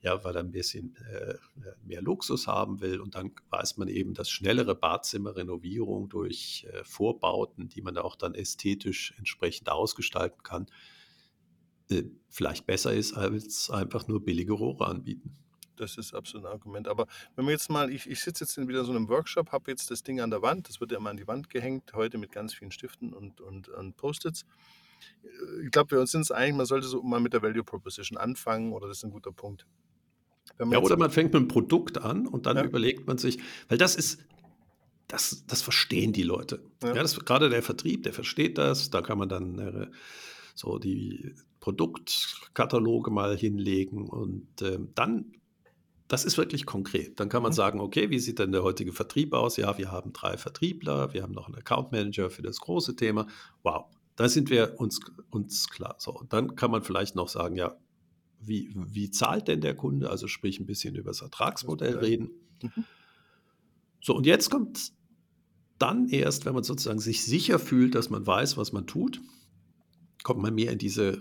[0.00, 1.34] Ja, weil er ein bisschen äh,
[1.84, 3.00] mehr Luxus haben will.
[3.00, 8.34] Und dann weiß man eben, dass schnellere Badzimmerrenovierung durch äh, Vorbauten, die man auch dann
[8.34, 10.66] ästhetisch entsprechend ausgestalten kann,
[11.90, 15.36] äh, vielleicht besser ist, als einfach nur billige Rohre anbieten.
[15.78, 16.88] Das ist absolut ein Argument.
[16.88, 17.06] Aber
[17.36, 19.90] wenn wir jetzt mal, ich, ich sitze jetzt in wieder so einem Workshop, habe jetzt
[19.90, 22.32] das Ding an der Wand, das wird ja immer an die Wand gehängt, heute mit
[22.32, 24.44] ganz vielen Stiften und, und, und Post-its.
[25.64, 28.72] Ich glaube, wir sind es eigentlich, man sollte so mal mit der Value Proposition anfangen
[28.72, 29.66] oder das ist ein guter Punkt.
[30.58, 32.64] Ja, oder man fängt mit einem Produkt an und dann ja.
[32.64, 34.20] überlegt man sich, weil das ist,
[35.06, 36.62] das, das verstehen die Leute.
[36.82, 36.94] Ja.
[36.94, 39.86] ja das, gerade der Vertrieb, der versteht das, da kann man dann äh,
[40.54, 45.32] so die Produktkataloge mal hinlegen und äh, dann
[46.08, 47.20] das ist wirklich konkret.
[47.20, 47.56] Dann kann man mhm.
[47.56, 49.58] sagen, okay, wie sieht denn der heutige Vertrieb aus?
[49.58, 53.26] Ja, wir haben drei Vertriebler, wir haben noch einen Account Manager für das große Thema.
[53.62, 53.84] Wow,
[54.16, 55.96] da sind wir uns, uns klar.
[55.98, 57.76] So, dann kann man vielleicht noch sagen, ja,
[58.40, 60.10] wie, wie zahlt denn der Kunde?
[60.10, 62.30] Also sprich ein bisschen über das Ertragsmodell reden.
[62.62, 62.84] Mhm.
[64.00, 64.92] So, und jetzt kommt
[65.78, 69.20] dann erst, wenn man sozusagen sich sicher fühlt, dass man weiß, was man tut,
[70.22, 71.20] kommt man mehr in diese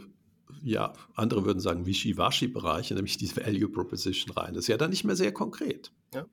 [0.61, 4.53] ja, andere würden sagen Wischiwaschi-Bereiche, nämlich diese Value Proposition rein.
[4.53, 5.91] Das ist ja dann nicht mehr sehr konkret.
[6.13, 6.25] Ja.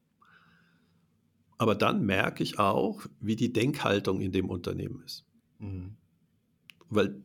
[1.59, 5.25] Aber dann merke ich auch, wie die Denkhaltung in dem Unternehmen ist.
[5.59, 5.97] Mhm.
[6.89, 7.23] Weil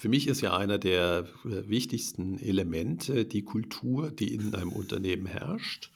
[0.00, 5.26] für mich ist ja einer der äh, wichtigsten Elemente die Kultur, die in einem Unternehmen
[5.26, 5.90] herrscht.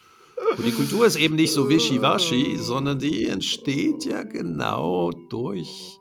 [0.59, 6.01] Und die Kultur ist eben nicht so wischiwaschi, sondern die entsteht ja genau durch,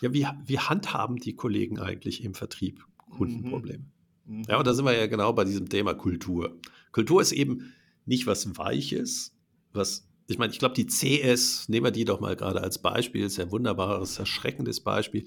[0.00, 2.84] ja, wie, wie handhaben die Kollegen eigentlich im Vertrieb
[3.16, 3.92] Kundenproblem.
[4.24, 4.42] Mhm.
[4.48, 6.58] Ja, und da sind wir ja genau bei diesem Thema Kultur.
[6.90, 7.74] Kultur ist eben
[8.06, 9.36] nicht was Weiches,
[9.72, 13.24] was, ich meine, ich glaube, die CS, nehmen wir die doch mal gerade als Beispiel,
[13.24, 15.26] ist ja ein wunderbares, erschreckendes Beispiel.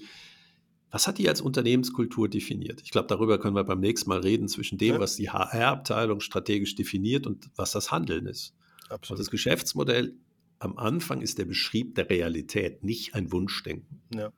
[0.90, 2.80] Was hat die als Unternehmenskultur definiert?
[2.82, 5.00] Ich glaube, darüber können wir beim nächsten Mal reden, zwischen dem, ja.
[5.00, 8.54] was die HR-Abteilung strategisch definiert und was das Handeln ist.
[8.88, 9.10] Absolut.
[9.10, 10.14] Und das Geschäftsmodell
[10.58, 14.02] am Anfang ist der Beschrieb der Realität nicht ein Wunschdenken.
[14.14, 14.32] Ja.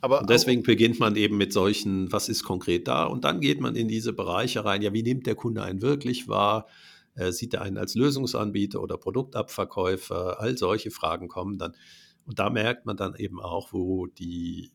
[0.00, 3.04] Aber und deswegen beginnt man eben mit solchen, was ist konkret da?
[3.04, 4.82] Und dann geht man in diese Bereiche rein.
[4.82, 6.66] Ja, wie nimmt der Kunde einen wirklich wahr?
[7.14, 10.40] Äh, sieht er einen als Lösungsanbieter oder Produktabverkäufer?
[10.40, 11.76] All solche Fragen kommen dann.
[12.24, 14.70] Und da merkt man dann eben auch, wo die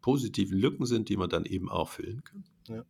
[0.00, 2.44] positiven Lücken sind, die man dann eben auch füllen kann.
[2.68, 2.84] Ja.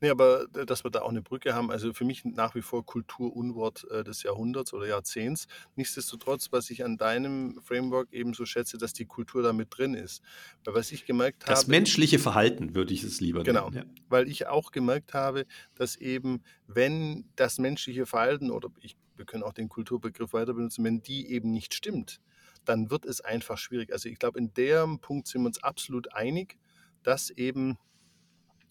[0.00, 2.62] Nee, aber äh, dass wir da auch eine Brücke haben, also für mich nach wie
[2.62, 5.46] vor Kulturunwort äh, des Jahrhunderts oder Jahrzehnts.
[5.76, 9.94] Nichtsdestotrotz, was ich an deinem Framework eben so schätze, dass die Kultur da mit drin
[9.94, 10.22] ist.
[10.64, 11.52] Weil was ich gemerkt habe.
[11.52, 13.86] Das menschliche Verhalten würde ich es lieber genau, nennen.
[13.86, 13.94] Genau.
[13.94, 14.04] Ja.
[14.08, 19.42] Weil ich auch gemerkt habe, dass eben, wenn das menschliche Verhalten oder ich, wir können
[19.42, 22.20] auch den Kulturbegriff weiter benutzen, wenn die eben nicht stimmt,
[22.64, 23.92] dann wird es einfach schwierig.
[23.92, 26.58] Also ich glaube, in dem Punkt sind wir uns absolut einig,
[27.02, 27.78] dass eben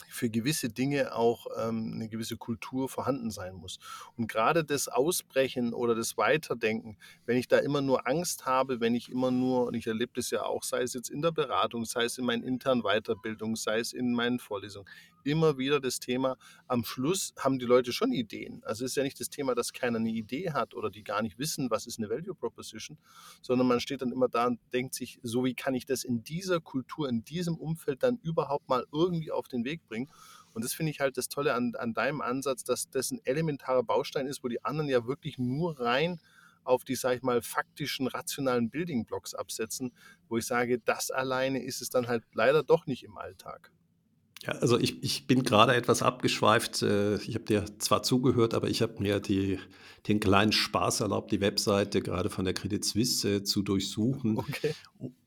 [0.10, 3.80] für gewisse Dinge auch ähm, eine gewisse Kultur vorhanden sein muss.
[4.17, 8.95] Und gerade das Ausbrechen oder das Weiterdenken, wenn ich da immer nur Angst habe, wenn
[8.95, 11.86] ich immer nur, und ich erlebe das ja auch, sei es jetzt in der Beratung,
[11.86, 14.89] sei es in meinen internen Weiterbildungen, sei es in meinen Vorlesungen,
[15.23, 18.62] immer wieder das Thema, am Schluss haben die Leute schon Ideen.
[18.63, 21.21] Also es ist ja nicht das Thema, dass keiner eine Idee hat oder die gar
[21.21, 22.97] nicht wissen, was ist eine Value Proposition,
[23.41, 26.23] sondern man steht dann immer da und denkt sich, so wie kann ich das in
[26.23, 30.10] dieser Kultur, in diesem Umfeld dann überhaupt mal irgendwie auf den Weg bringen.
[30.53, 33.84] Und das finde ich halt das Tolle an, an deinem Ansatz, dass das ein elementarer
[33.84, 36.19] Baustein ist, wo die anderen ja wirklich nur rein
[36.63, 39.93] auf die, sag ich mal, faktischen, rationalen Building Blocks absetzen,
[40.29, 43.71] wo ich sage, das alleine ist es dann halt leider doch nicht im Alltag.
[44.43, 46.82] Ja, also ich, ich bin gerade etwas abgeschweift.
[46.82, 49.60] Äh, ich habe dir zwar zugehört, aber ich habe mir die,
[50.08, 54.73] den kleinen Spaß erlaubt, die Webseite gerade von der Credit Suisse äh, zu durchsuchen okay.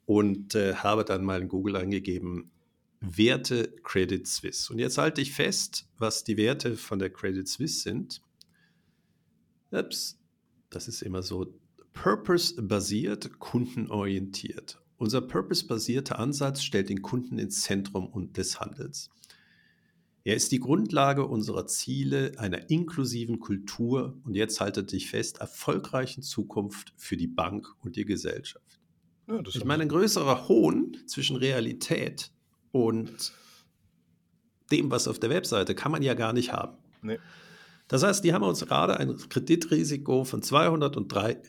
[0.05, 2.50] und äh, habe dann mal in Google eingegeben,
[3.00, 4.72] Werte Credit Suisse.
[4.72, 8.22] Und jetzt halte ich fest, was die Werte von der Credit Suisse sind.
[9.70, 10.18] Ups,
[10.70, 11.55] das ist immer so
[11.92, 14.81] purpose-basiert, kundenorientiert.
[14.96, 19.11] Unser purpose-basierter Ansatz stellt den Kunden ins Zentrum des Handels.
[20.22, 26.22] Er ist die Grundlage unserer Ziele einer inklusiven Kultur und jetzt haltet dich fest, erfolgreichen
[26.22, 28.80] Zukunft für die Bank und die Gesellschaft.
[29.28, 32.30] Ja, ich meine, ein größerer Hohn zwischen Realität
[32.72, 33.33] und
[34.70, 36.78] dem, was auf der Webseite, kann man ja gar nicht haben.
[37.02, 37.18] Nee.
[37.88, 41.42] Das heißt, die haben uns gerade ein Kreditrisiko von 203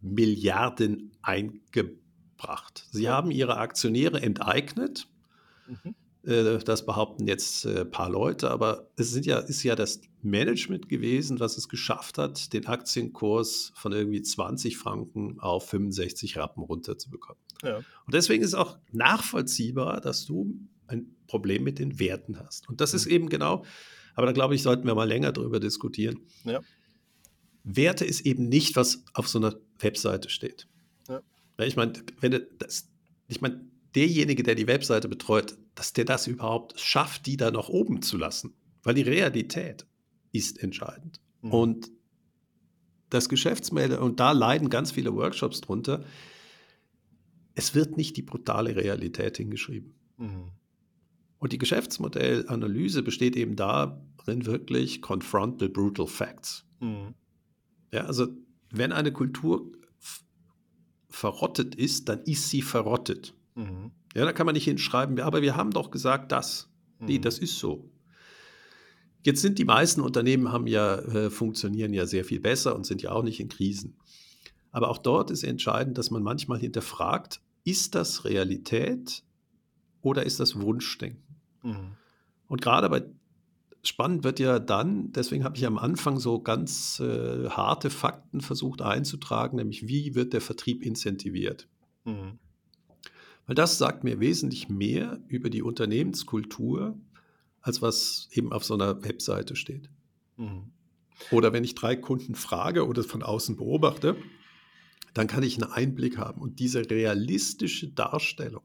[0.00, 1.99] Milliarden eingebaut
[2.40, 2.86] gebracht.
[2.90, 5.06] Sie haben ihre Aktionäre enteignet.
[5.66, 5.94] Mhm.
[6.24, 10.00] Äh, das behaupten jetzt ein äh, paar Leute, aber es sind ja, ist ja das
[10.22, 16.62] Management gewesen, was es geschafft hat, den Aktienkurs von irgendwie 20 Franken auf 65 Rappen
[16.62, 17.42] runterzubekommen.
[17.62, 17.76] Ja.
[17.78, 22.68] Und deswegen ist es auch nachvollziehbar, dass du ein Problem mit den Werten hast.
[22.68, 22.96] Und das mhm.
[22.96, 23.64] ist eben genau,
[24.14, 26.20] aber da glaube ich, sollten wir mal länger darüber diskutieren.
[26.44, 26.60] Ja.
[27.62, 30.66] Werte ist eben nicht, was auf so einer Webseite steht.
[31.66, 32.88] Ich meine, wenn das,
[33.28, 37.68] ich meine, derjenige, der die Webseite betreut, dass der das überhaupt schafft, die da noch
[37.68, 38.54] oben zu lassen.
[38.82, 39.86] Weil die Realität
[40.32, 41.20] ist entscheidend.
[41.42, 41.52] Mhm.
[41.52, 41.90] Und
[43.10, 46.04] das Geschäftsmodell, und da leiden ganz viele Workshops drunter,
[47.54, 49.94] es wird nicht die brutale Realität hingeschrieben.
[50.16, 50.52] Mhm.
[51.38, 56.64] Und die Geschäftsmodellanalyse besteht eben darin, wirklich confront the brutal facts.
[56.80, 57.14] Mhm.
[57.92, 58.28] Ja, also
[58.70, 59.72] wenn eine Kultur
[61.10, 63.34] verrottet ist, dann ist sie verrottet.
[63.54, 63.90] Mhm.
[64.14, 66.68] Ja, da kann man nicht hinschreiben, aber wir haben doch gesagt das.
[66.98, 67.06] Mhm.
[67.06, 67.90] Nee, das ist so.
[69.22, 73.02] Jetzt sind die meisten Unternehmen haben ja, äh, funktionieren ja sehr viel besser und sind
[73.02, 73.96] ja auch nicht in Krisen.
[74.72, 79.22] Aber auch dort ist entscheidend, dass man manchmal hinterfragt, ist das Realität
[80.00, 81.36] oder ist das Wunschdenken?
[81.62, 81.96] Mhm.
[82.48, 83.04] Und gerade bei
[83.82, 88.82] spannend wird ja dann, deswegen habe ich am Anfang so ganz äh, harte Fakten versucht
[88.82, 91.68] einzutragen, nämlich wie wird der Vertrieb incentiviert.
[92.04, 92.38] Mhm.
[93.46, 96.98] Weil das sagt mir wesentlich mehr über die Unternehmenskultur,
[97.62, 99.90] als was eben auf so einer Webseite steht.
[100.36, 100.72] Mhm.
[101.30, 104.16] Oder wenn ich drei Kunden frage oder von außen beobachte,
[105.14, 106.40] dann kann ich einen Einblick haben.
[106.40, 108.62] Und diese realistische Darstellung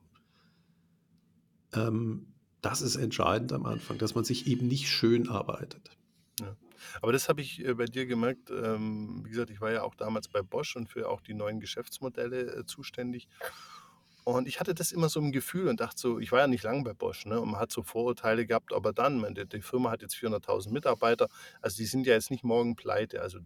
[1.73, 2.28] ähm,
[2.65, 5.91] das ist entscheidend am Anfang, dass man sich eben nicht schön arbeitet.
[6.39, 6.56] Ja.
[7.01, 8.49] Aber das habe ich äh, bei dir gemerkt.
[8.49, 11.60] Ähm, wie gesagt, ich war ja auch damals bei Bosch und für auch die neuen
[11.60, 13.28] Geschäftsmodelle äh, zuständig.
[14.23, 16.63] Und ich hatte das immer so im Gefühl und dachte so, ich war ja nicht
[16.63, 17.39] lange bei Bosch, ne?
[17.39, 21.28] Und man hat so Vorurteile gehabt, aber dann, meine, die Firma hat jetzt 400.000 Mitarbeiter,
[21.62, 23.21] also die sind ja jetzt nicht morgen pleite.
[23.21, 23.38] Also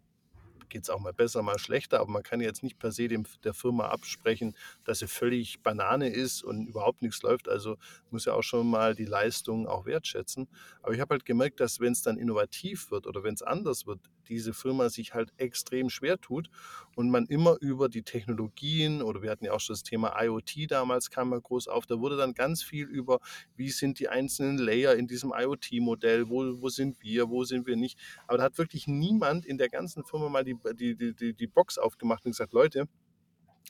[0.70, 3.26] geht es auch mal besser, mal schlechter, aber man kann jetzt nicht per se dem,
[3.44, 4.56] der Firma absprechen,
[4.86, 7.50] dass sie völlig Banane ist und überhaupt nichts läuft.
[7.50, 7.78] Also
[8.10, 10.48] muss ja auch schon mal die Leistung auch wertschätzen.
[10.82, 13.86] Aber ich habe halt gemerkt, dass wenn es dann innovativ wird oder wenn es anders
[13.86, 16.50] wird, diese Firma sich halt extrem schwer tut
[16.96, 20.70] und man immer über die Technologien oder wir hatten ja auch schon das Thema IoT
[20.70, 23.20] damals kam ja groß auf, da wurde dann ganz viel über,
[23.56, 27.76] wie sind die einzelnen Layer in diesem IoT-Modell, wo, wo sind wir, wo sind wir
[27.76, 28.00] nicht.
[28.28, 31.78] Aber da hat wirklich niemand in der ganzen Firma mal die, die, die, die Box
[31.78, 32.88] aufgemacht und gesagt, Leute,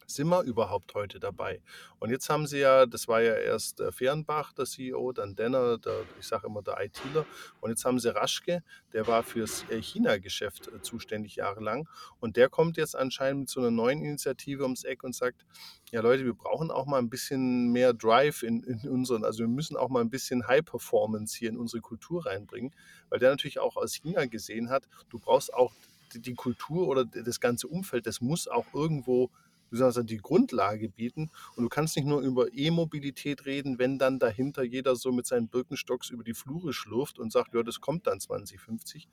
[0.05, 1.61] sind wir überhaupt heute dabei?
[1.99, 5.77] Und jetzt haben sie ja, das war ja erst äh, Fehrenbach, der CEO, dann Denner,
[5.77, 7.25] der, ich sage immer der ITler,
[7.61, 11.87] und jetzt haben sie Raschke, der war fürs äh, China-Geschäft äh, zuständig jahrelang.
[12.19, 15.45] Und der kommt jetzt anscheinend mit so einer neuen Initiative ums Eck und sagt,
[15.91, 19.47] ja Leute, wir brauchen auch mal ein bisschen mehr Drive in, in unseren, also wir
[19.47, 22.73] müssen auch mal ein bisschen High Performance hier in unsere Kultur reinbringen,
[23.09, 25.73] weil der natürlich auch aus China gesehen hat, du brauchst auch
[26.13, 29.29] die, die Kultur oder das ganze Umfeld, das muss auch irgendwo
[29.69, 31.31] du sagst, die Grundlage bieten.
[31.55, 35.47] Und du kannst nicht nur über E-Mobilität reden, wenn dann dahinter jeder so mit seinen
[35.47, 39.07] Birkenstocks über die Flure schlurft und sagt, ja, das kommt dann 2050.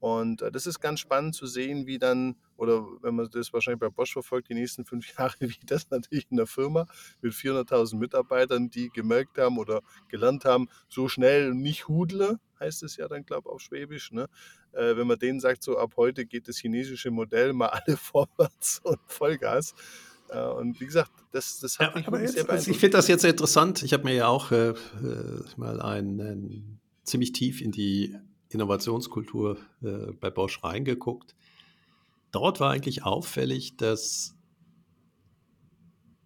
[0.00, 3.80] Und äh, das ist ganz spannend zu sehen, wie dann, oder wenn man das wahrscheinlich
[3.80, 6.86] bei Bosch verfolgt, die nächsten fünf Jahre, wie das natürlich in der Firma
[7.20, 12.96] mit 400.000 Mitarbeitern, die gemerkt haben oder gelernt haben, so schnell nicht hudle, heißt es
[12.96, 14.10] ja dann, glaube ich, auf Schwäbisch.
[14.12, 14.26] Ne?
[14.72, 18.80] Äh, wenn man denen sagt, so ab heute geht das chinesische Modell mal alle vorwärts
[18.82, 19.74] und Vollgas.
[20.30, 22.96] Äh, und wie gesagt, das, das hat ja, mich aber jetzt, sehr also Ich finde
[22.96, 23.82] das jetzt interessant.
[23.82, 24.74] Ich habe mir ja auch äh, äh
[25.56, 28.16] mal einen, ziemlich tief in die
[28.50, 31.34] Innovationskultur äh, bei Bosch reingeguckt.
[32.32, 34.36] Dort war eigentlich auffällig, dass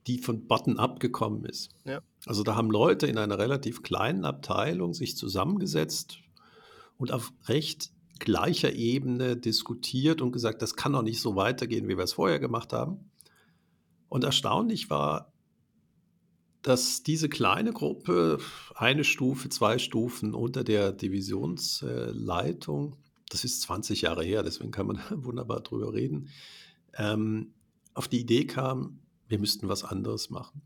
[0.06, 1.70] die von Button-up gekommen ist.
[1.84, 2.00] Ja.
[2.26, 6.18] Also da haben Leute in einer relativ kleinen Abteilung sich zusammengesetzt
[6.98, 11.96] und auf recht gleicher Ebene diskutiert und gesagt, das kann doch nicht so weitergehen, wie
[11.96, 13.10] wir es vorher gemacht haben.
[14.08, 15.32] Und erstaunlich war,
[16.64, 18.38] dass diese kleine Gruppe,
[18.74, 22.96] eine Stufe, zwei Stufen unter der Divisionsleitung,
[23.28, 26.30] das ist 20 Jahre her, deswegen kann man wunderbar drüber reden,
[26.94, 27.52] ähm,
[27.92, 30.62] auf die Idee kam, wir müssten was anderes machen.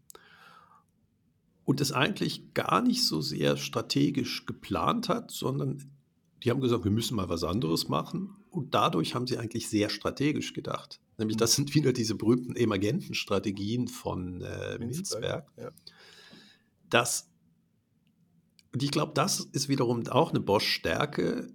[1.65, 5.91] Und es eigentlich gar nicht so sehr strategisch geplant hat, sondern
[6.45, 8.37] die haben gesagt, wir müssen mal was anderes machen.
[8.51, 11.01] Und dadurch haben sie eigentlich sehr strategisch gedacht.
[11.19, 15.51] Nämlich, das sind wieder diese berühmten Emergentenstrategien von äh, Minzberg.
[15.57, 15.73] Ja.
[16.89, 17.29] Das,
[18.73, 21.49] und ich glaube, das ist wiederum auch eine Bosch-Stärke,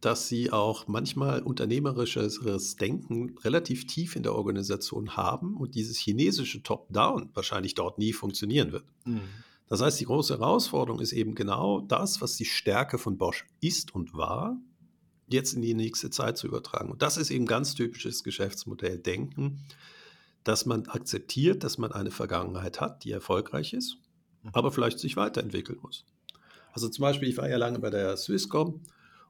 [0.00, 6.62] dass sie auch manchmal unternehmerisches Denken relativ tief in der Organisation haben und dieses chinesische
[6.62, 8.84] Top-Down wahrscheinlich dort nie funktionieren wird.
[9.04, 9.20] Mhm.
[9.68, 13.94] Das heißt, die große Herausforderung ist eben genau das, was die Stärke von Bosch ist
[13.94, 14.58] und war,
[15.32, 16.90] jetzt in die nächste Zeit zu übertragen.
[16.90, 19.62] Und das ist eben ganz typisches Geschäftsmodell Denken,
[20.44, 23.98] dass man akzeptiert, dass man eine Vergangenheit hat, die erfolgreich ist,
[24.42, 24.50] mhm.
[24.52, 26.04] aber vielleicht sich weiterentwickeln muss.
[26.72, 28.80] Also zum Beispiel, ich war ja lange bei der Swisscom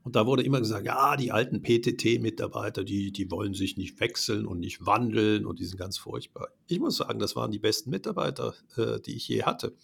[0.03, 4.47] und da wurde immer gesagt, ja, die alten PTT-Mitarbeiter, die, die wollen sich nicht wechseln
[4.47, 6.49] und nicht wandeln und die sind ganz furchtbar.
[6.67, 9.75] Ich muss sagen, das waren die besten Mitarbeiter, äh, die ich je hatte,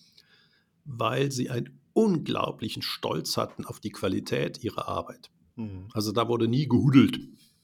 [0.85, 5.31] weil sie einen unglaublichen Stolz hatten auf die Qualität ihrer Arbeit.
[5.57, 5.89] Mhm.
[5.93, 7.19] Also da wurde nie gehudelt.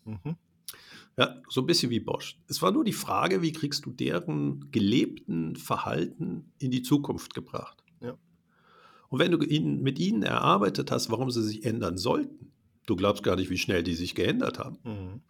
[0.05, 0.37] Mhm.
[1.19, 2.39] Ja, so ein bisschen wie Bosch.
[2.49, 7.85] Es war nur die Frage, wie kriegst du deren gelebten Verhalten in die Zukunft gebracht?
[8.01, 8.17] Ja.
[9.11, 12.53] Und wenn du ihnen, mit ihnen erarbeitet hast, warum sie sich ändern sollten,
[12.87, 14.79] du glaubst gar nicht, wie schnell die sich geändert haben.
[14.85, 15.21] Mhm.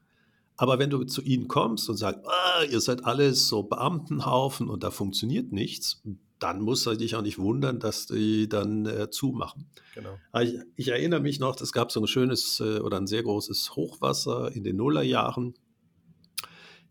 [0.56, 4.84] Aber wenn du zu ihnen kommst und sagst, ah, ihr seid alles so Beamtenhaufen und
[4.84, 6.02] da funktioniert nichts,
[6.42, 9.70] dann musst du dich auch nicht wundern, dass die dann äh, zumachen.
[9.94, 10.18] Genau.
[10.40, 13.76] Ich, ich, erinnere mich noch, es gab so ein schönes äh, oder ein sehr großes
[13.76, 15.54] Hochwasser in den Nullerjahren.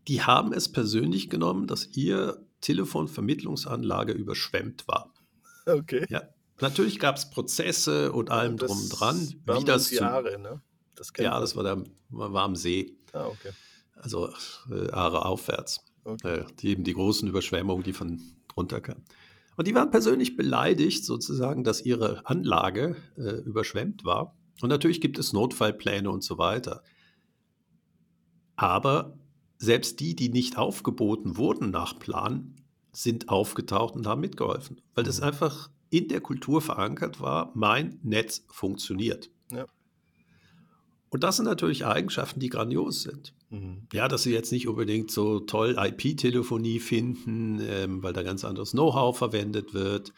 [0.08, 5.14] Die haben es persönlich genommen, dass ihr Telefonvermittlungsanlage überschwemmt war.
[5.66, 6.06] Okay.
[6.10, 6.24] Ja,
[6.62, 9.34] Natürlich gab es Prozesse und allem das drum und dran.
[9.46, 10.62] Wie das Jahre, ne?
[10.96, 12.96] Das ja, das war, der, war am See.
[13.14, 13.52] Ah, okay.
[13.96, 14.30] Also
[14.70, 15.84] äh, Aare aufwärts.
[16.04, 16.40] Okay.
[16.40, 19.04] Äh, die, eben die großen Überschwemmungen, die von drunter kamen.
[19.58, 24.36] Und die waren persönlich beleidigt, sozusagen, dass ihre Anlage äh, überschwemmt war.
[24.62, 26.84] Und natürlich gibt es Notfallpläne und so weiter.
[28.56, 29.18] Aber
[29.58, 32.56] selbst die, die nicht aufgeboten wurden nach Plan,
[32.92, 34.82] sind aufgetaucht und haben mitgeholfen.
[34.96, 35.28] Weil das mhm.
[35.28, 39.30] einfach in der Kultur verankert war, mein Netz funktioniert.
[39.52, 39.65] Ja.
[41.12, 43.34] Und das sind natürlich Eigenschaften, die grandios sind.
[43.50, 43.86] Mhm.
[43.92, 48.72] Ja, dass sie jetzt nicht unbedingt so toll IP-Telefonie finden, ähm, weil da ganz anderes
[48.72, 50.14] Know-how verwendet wird,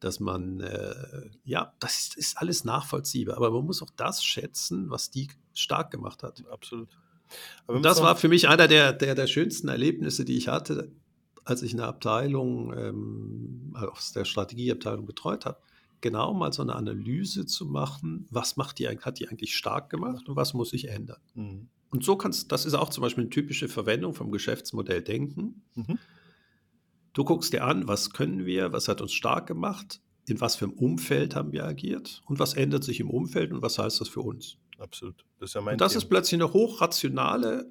[0.00, 3.38] dass man, äh, ja, das ist, ist, alles nachvollziehbar.
[3.38, 6.44] Aber man muss auch das schätzen, was die stark gemacht hat.
[6.50, 6.90] Absolut.
[7.66, 10.92] Und das war für mich einer der, der, der schönsten Erlebnisse, die ich hatte,
[11.46, 15.58] als ich eine Abteilung ähm, aus der Strategieabteilung betreut habe,
[16.04, 20.28] genau mal so eine Analyse zu machen, was macht die, hat die eigentlich stark gemacht
[20.28, 21.20] und was muss sich ändern.
[21.34, 21.68] Mhm.
[21.88, 25.62] Und so kannst, das ist auch zum Beispiel eine typische Verwendung vom Geschäftsmodell Denken.
[25.74, 25.98] Mhm.
[27.14, 30.66] Du guckst dir an, was können wir, was hat uns stark gemacht, in was für
[30.66, 34.08] einem Umfeld haben wir agiert und was ändert sich im Umfeld und was heißt das
[34.08, 34.58] für uns.
[34.78, 35.24] Absolut.
[35.38, 36.02] Das ist ja mein Und das Thema.
[36.02, 37.70] ist plötzlich eine hochrationale,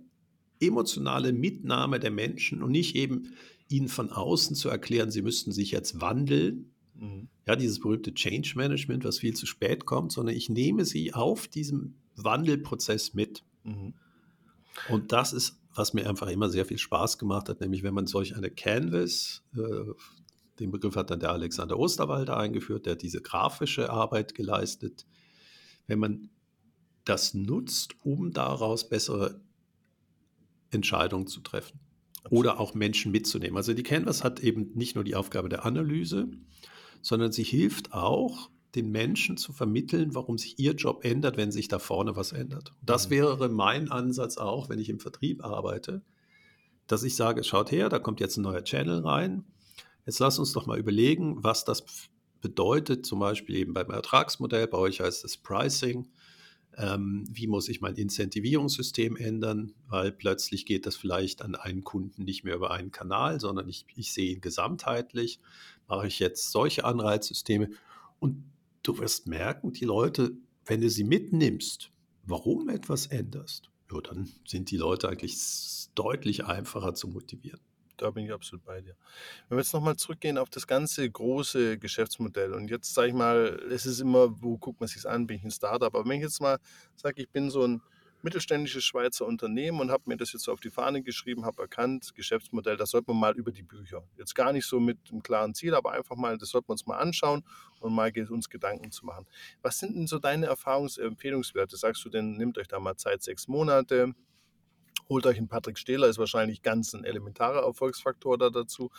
[0.59, 3.33] emotionale Mitnahme der Menschen und nicht eben
[3.67, 6.73] ihnen von außen zu erklären, sie müssten sich jetzt wandeln.
[6.95, 7.27] Mhm.
[7.45, 11.47] Ja, dieses berühmte Change Management, was viel zu spät kommt, sondern ich nehme sie auf
[11.47, 13.43] diesem Wandelprozess mit.
[13.63, 13.93] Mhm.
[14.89, 18.07] Und das ist, was mir einfach immer sehr viel Spaß gemacht hat, nämlich wenn man
[18.07, 19.91] solch eine Canvas, äh,
[20.59, 25.05] den Begriff hat dann der Alexander Osterwalder eingeführt, der hat diese grafische Arbeit geleistet.
[25.87, 26.29] Wenn man
[27.05, 29.41] das nutzt, um daraus bessere
[30.71, 31.79] Entscheidungen zu treffen
[32.29, 33.57] oder auch Menschen mitzunehmen.
[33.57, 36.29] Also die Canvas hat eben nicht nur die Aufgabe der Analyse,
[37.03, 41.67] sondern sie hilft auch, den Menschen zu vermitteln, warum sich ihr Job ändert, wenn sich
[41.67, 42.73] da vorne was ändert.
[42.81, 43.11] Das Mhm.
[43.11, 46.01] wäre mein Ansatz auch, wenn ich im Vertrieb arbeite,
[46.87, 49.43] dass ich sage, schaut her, da kommt jetzt ein neuer Channel rein.
[50.07, 51.85] Jetzt lasst uns doch mal überlegen, was das
[52.41, 56.09] bedeutet, zum Beispiel eben beim Ertragsmodell, bei euch heißt es Pricing.
[56.77, 59.73] Ähm, wie muss ich mein Incentivierungssystem ändern?
[59.87, 63.85] Weil plötzlich geht das vielleicht an einen Kunden nicht mehr über einen Kanal, sondern ich,
[63.95, 65.39] ich sehe ihn gesamtheitlich.
[65.87, 67.69] Mache ich jetzt solche Anreizsysteme?
[68.19, 68.43] Und
[68.83, 70.31] du wirst merken, die Leute,
[70.65, 71.91] wenn du sie mitnimmst,
[72.25, 75.37] warum etwas änderst, ja, dann sind die Leute eigentlich
[75.95, 77.59] deutlich einfacher zu motivieren.
[78.03, 78.97] Da bin ich absolut bei dir.
[79.47, 83.57] Wenn wir jetzt nochmal zurückgehen auf das ganze große Geschäftsmodell und jetzt sage ich mal,
[83.71, 86.23] es ist immer, wo guckt man sich an, bin ich ein Startup, aber wenn ich
[86.23, 86.59] jetzt mal
[86.97, 87.81] sage, ich bin so ein
[88.21, 92.13] mittelständisches Schweizer Unternehmen und habe mir das jetzt so auf die Fahne geschrieben, habe erkannt,
[92.13, 94.03] Geschäftsmodell, das sollte man mal über die Bücher.
[94.17, 96.85] Jetzt gar nicht so mit einem klaren Ziel, aber einfach mal, das sollten wir uns
[96.85, 97.45] mal anschauen
[97.79, 99.25] und mal uns Gedanken zu machen.
[99.61, 101.77] Was sind denn so deine Erfahrungsempfehlungswerte?
[101.77, 104.13] Sagst du denn, nehmt euch da mal Zeit, sechs Monate,
[105.09, 108.91] holt euch einen Patrick Stehler, ist wahrscheinlich ganz ein elementarer Erfolgsfaktor da dazu.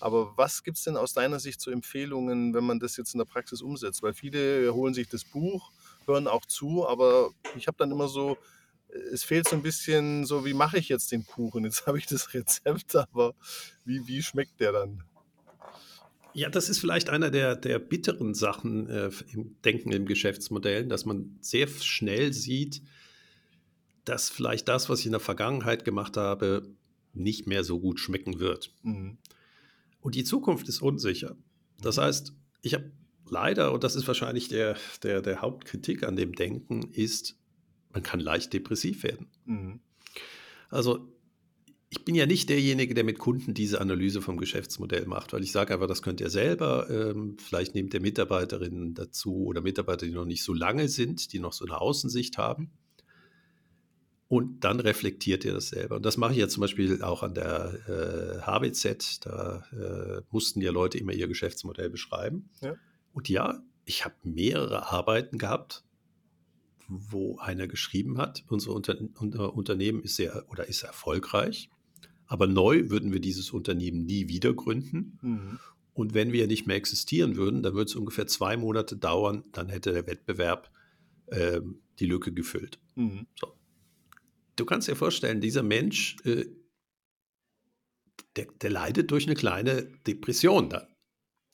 [0.00, 3.18] Aber was gibt es denn aus deiner Sicht zu Empfehlungen, wenn man das jetzt in
[3.18, 4.02] der Praxis umsetzt?
[4.02, 5.70] Weil viele holen sich das Buch,
[6.06, 8.36] hören auch zu, aber ich habe dann immer so,
[9.12, 11.64] es fehlt so ein bisschen so, wie mache ich jetzt den Kuchen?
[11.64, 13.34] Jetzt habe ich das Rezept, aber
[13.84, 15.04] wie, wie schmeckt der dann?
[16.34, 21.04] Ja, das ist vielleicht einer der, der bitteren Sachen äh, im Denken im Geschäftsmodellen, dass
[21.04, 22.82] man sehr schnell sieht,
[24.08, 26.74] dass vielleicht das, was ich in der Vergangenheit gemacht habe,
[27.12, 28.72] nicht mehr so gut schmecken wird.
[28.82, 29.18] Mhm.
[30.00, 31.36] Und die Zukunft ist unsicher.
[31.80, 32.32] Das heißt,
[32.62, 32.92] ich habe
[33.28, 37.36] leider, und das ist wahrscheinlich der, der, der Hauptkritik an dem Denken, ist,
[37.90, 39.28] man kann leicht depressiv werden.
[39.44, 39.80] Mhm.
[40.70, 41.12] Also
[41.90, 45.52] ich bin ja nicht derjenige, der mit Kunden diese Analyse vom Geschäftsmodell macht, weil ich
[45.52, 46.88] sage einfach, das könnt ihr selber.
[46.90, 51.40] Ähm, vielleicht nehmt ihr Mitarbeiterinnen dazu oder Mitarbeiter, die noch nicht so lange sind, die
[51.40, 52.70] noch so eine Außensicht haben.
[54.28, 55.96] Und dann reflektiert ihr das selber.
[55.96, 59.24] Und das mache ich jetzt zum Beispiel auch an der äh, HBZ.
[59.24, 62.50] Da äh, mussten ja Leute immer ihr Geschäftsmodell beschreiben.
[62.60, 62.74] Ja.
[63.14, 65.82] Und ja, ich habe mehrere Arbeiten gehabt,
[66.88, 71.70] wo einer geschrieben hat, unser, Unter unser Unternehmen ist sehr oder ist erfolgreich,
[72.26, 75.18] aber neu würden wir dieses Unternehmen nie wieder gründen.
[75.22, 75.58] Mhm.
[75.94, 79.68] Und wenn wir nicht mehr existieren würden, dann würde es ungefähr zwei Monate dauern, dann
[79.68, 80.70] hätte der Wettbewerb
[81.30, 82.78] ähm, die Lücke gefüllt.
[82.94, 83.26] Mhm.
[83.38, 83.52] So.
[84.58, 86.46] Du kannst dir vorstellen, dieser Mensch, äh,
[88.36, 90.86] der, der leidet durch eine kleine Depression dann.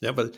[0.00, 0.32] Ja, weil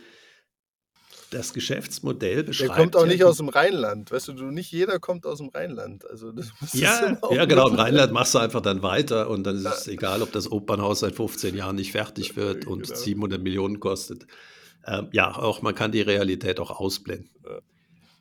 [1.30, 2.74] das Geschäftsmodell Der beschreibt.
[2.76, 4.10] kommt auch ja nicht aus dem Rheinland.
[4.12, 6.08] Weißt du, du, nicht jeder kommt aus dem Rheinland.
[6.08, 6.32] Also
[6.72, 7.68] Ja, ja, genau.
[7.68, 11.00] Im Rheinland machst du einfach dann weiter und dann ist es egal, ob das Opernhaus
[11.00, 12.94] seit 15 Jahren nicht fertig wird und Genau.
[12.98, 14.26] 700 Millionen kostet.
[14.86, 17.30] Ähm, ja, auch man kann die Realität auch ausblenden.
[17.44, 17.58] Ja.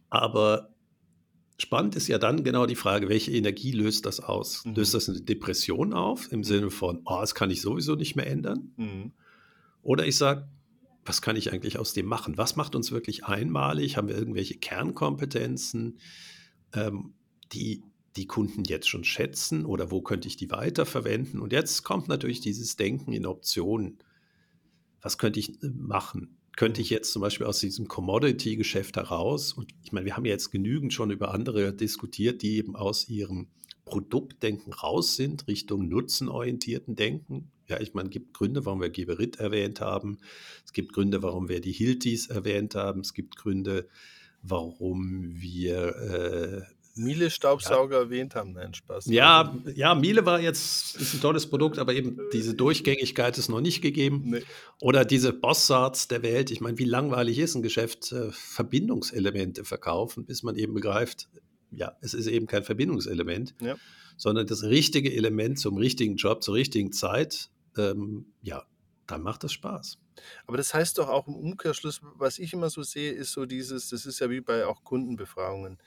[0.09, 0.74] Aber
[1.57, 4.65] spannend ist ja dann genau die Frage, welche Energie löst das aus?
[4.65, 4.75] Mhm.
[4.75, 8.27] Löst das eine Depression auf im Sinne von, oh, das kann ich sowieso nicht mehr
[8.27, 8.73] ändern?
[8.77, 9.11] Mhm.
[9.81, 10.47] Oder ich sage,
[11.05, 12.37] was kann ich eigentlich aus dem machen?
[12.37, 13.95] Was macht uns wirklich einmalig?
[13.95, 15.99] Haben wir irgendwelche Kernkompetenzen,
[16.73, 17.13] ähm,
[17.53, 17.83] die
[18.15, 21.39] die Kunden jetzt schon schätzen oder wo könnte ich die weiterverwenden?
[21.41, 23.97] Und jetzt kommt natürlich dieses Denken in Optionen.
[25.01, 26.37] Was könnte ich äh, machen?
[26.55, 30.31] Könnte ich jetzt zum Beispiel aus diesem Commodity-Geschäft heraus, und ich meine, wir haben ja
[30.31, 33.47] jetzt genügend schon über andere diskutiert, die eben aus ihrem
[33.83, 37.51] Produktdenken raus sind, Richtung nutzenorientierten Denken.
[37.67, 40.17] Ja, ich meine, es gibt Gründe, warum wir Geberit erwähnt haben.
[40.65, 43.01] Es gibt Gründe, warum wir die Hiltis erwähnt haben.
[43.01, 43.87] Es gibt Gründe,
[44.41, 48.53] warum wir äh, Miele Staubsauger erwähnt haben.
[48.53, 49.07] Nein, Spaß.
[49.07, 53.61] ja, ja, Miele war jetzt ist ein tolles Produkt, aber eben diese Durchgängigkeit ist noch
[53.61, 54.21] nicht gegeben.
[54.25, 54.43] Nee.
[54.79, 56.51] Oder diese Bossarts der Welt.
[56.51, 61.27] Ich meine, wie langweilig ist ein Geschäft, äh, Verbindungselemente verkaufen, bis man eben begreift,
[61.71, 63.75] ja, es ist eben kein Verbindungselement, Ja.
[64.17, 68.63] sondern das richtige Element zum richtigen Job, zur richtigen Zeit, ähm, ja,
[69.07, 69.97] dann macht das Spaß.
[70.47, 73.89] Aber das heißt doch auch im Umkehrschluss, was ich immer so sehe, ist so dieses,
[73.89, 75.77] das ist ja wie bei auch Kundenbefragungen.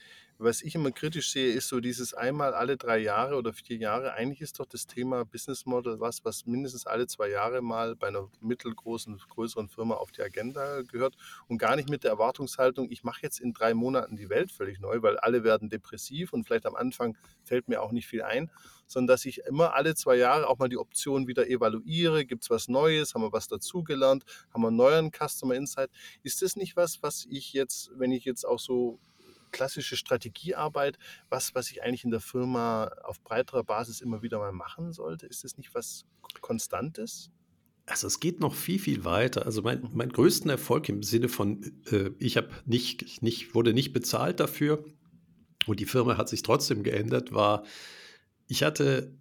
[0.41, 4.13] Was ich immer kritisch sehe, ist so dieses einmal alle drei Jahre oder vier Jahre.
[4.13, 8.07] Eigentlich ist doch das Thema Business Model was, was mindestens alle zwei Jahre mal bei
[8.07, 11.17] einer mittelgroßen, größeren Firma auf die Agenda gehört
[11.49, 14.79] und gar nicht mit der Erwartungshaltung, ich mache jetzt in drei Monaten die Welt völlig
[14.79, 18.49] neu, weil alle werden depressiv und vielleicht am Anfang fällt mir auch nicht viel ein,
[18.87, 22.25] sondern dass ich immer alle zwei Jahre auch mal die Option wieder evaluiere.
[22.25, 23.13] Gibt es was Neues?
[23.13, 24.25] Haben wir was dazugelernt?
[24.55, 25.91] Haben wir einen neuen Customer Insight?
[26.23, 29.01] Ist das nicht was, was ich jetzt, wenn ich jetzt auch so
[29.49, 34.53] klassische Strategiearbeit, was, was ich eigentlich in der Firma auf breiterer Basis immer wieder mal
[34.53, 35.27] machen sollte?
[35.27, 36.05] Ist das nicht was
[36.41, 37.31] Konstantes?
[37.87, 39.47] Also es geht noch viel, viel weiter.
[39.47, 43.93] Also mein, mein größten Erfolg im Sinne von, äh, ich habe nicht, nicht, wurde nicht
[43.93, 44.85] bezahlt dafür
[45.67, 47.65] und die Firma hat sich trotzdem geändert, war,
[48.47, 49.15] ich hatte,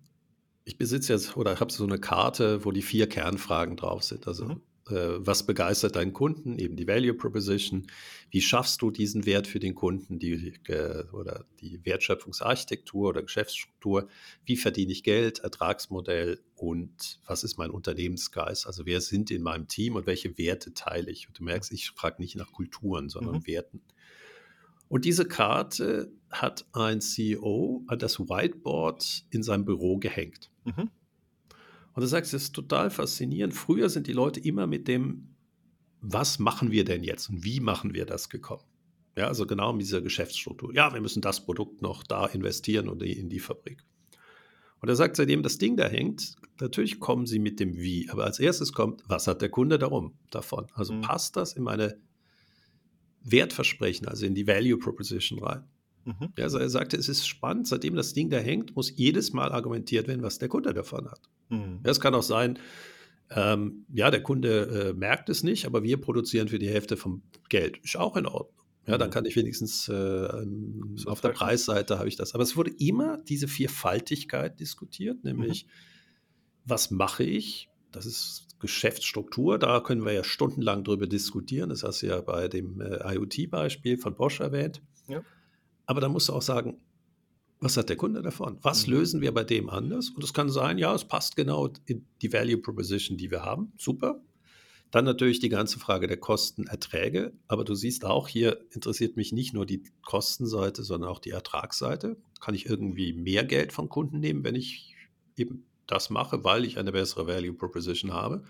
[0.65, 4.27] ich besitze jetzt oder habe so eine Karte, wo die vier Kernfragen drauf sind.
[4.27, 4.61] Also Mhm.
[4.89, 6.57] Äh, was begeistert deinen Kunden?
[6.59, 7.87] Eben die Value Proposition.
[8.29, 10.19] Wie schaffst du diesen Wert für den Kunden?
[10.19, 14.07] Die, äh, oder die Wertschöpfungsarchitektur oder Geschäftsstruktur.
[14.45, 15.39] Wie verdiene ich Geld?
[15.39, 18.67] Ertragsmodell und was ist mein Unternehmensgeist?
[18.67, 21.27] Also wer sind in meinem Team und welche Werte teile ich?
[21.27, 23.47] Und du merkst, ich frage nicht nach Kulturen, sondern Mhm.
[23.47, 23.81] Werten.
[24.89, 30.49] Und diese Karte hat ein CEO an das Whiteboard in seinem Büro gehängt.
[30.65, 30.89] Mhm.
[31.97, 33.55] Und du sagst, das ist total faszinierend.
[33.55, 35.35] Früher sind die Leute immer mit dem,
[35.99, 38.61] was machen wir denn jetzt und wie machen wir das gekommen?
[39.15, 40.75] Ja, also genau mit dieser Geschäftsstruktur.
[40.75, 43.83] Ja, wir müssen das Produkt noch da investieren oder in die Fabrik.
[44.79, 48.25] Und er sagt, seitdem das Ding da hängt, natürlich kommen sie mit dem Wie, aber
[48.25, 50.67] als erstes kommt, was hat der Kunde darum, davon?
[50.75, 51.01] Also Mhm.
[51.01, 51.97] passt das in meine
[53.23, 55.63] Wertversprechen, also in die Value Proposition rein?
[56.05, 56.29] Mhm.
[56.37, 59.51] Ja, also er sagte, es ist spannend, seitdem das Ding da hängt, muss jedes Mal
[59.51, 61.27] argumentiert werden, was der Kunde davon hat.
[61.49, 61.79] Mhm.
[61.83, 62.59] Es kann auch sein,
[63.29, 67.23] ähm, ja, der Kunde äh, merkt es nicht, aber wir produzieren für die Hälfte vom
[67.49, 67.77] Geld.
[67.77, 68.53] Ist auch in Ordnung.
[68.85, 69.13] Ja, dann Mhm.
[69.13, 71.29] kann ich wenigstens äh, ähm, auf der.
[71.29, 72.33] Preisseite habe ich das.
[72.33, 75.67] Aber es wurde immer diese Vierfaltigkeit diskutiert, nämlich
[76.63, 77.69] was mache ich?
[77.91, 81.69] Das ist Geschäftsstruktur, da können wir ja stundenlang drüber diskutieren.
[81.69, 84.81] Das hast du ja bei dem äh, IoT-Beispiel von Bosch erwähnt.
[85.07, 85.21] Ja.
[85.85, 86.79] Aber da musst du auch sagen,
[87.59, 88.57] was hat der Kunde davon?
[88.61, 88.93] Was Mhm.
[88.93, 90.09] lösen wir bei dem anders?
[90.09, 93.71] Und es kann sein, ja, es passt genau in die Value Proposition, die wir haben.
[93.77, 94.21] Super.
[94.91, 97.33] Dann natürlich die ganze Frage der Kosten, Erträge.
[97.47, 102.15] Aber du siehst auch, hier interessiert mich nicht nur die Kostenseite, sondern auch die Ertragsseite.
[102.39, 104.95] Kann ich irgendwie mehr Geld von Kunden nehmen, wenn ich
[105.35, 108.43] eben das mache, weil ich eine bessere Value Proposition habe?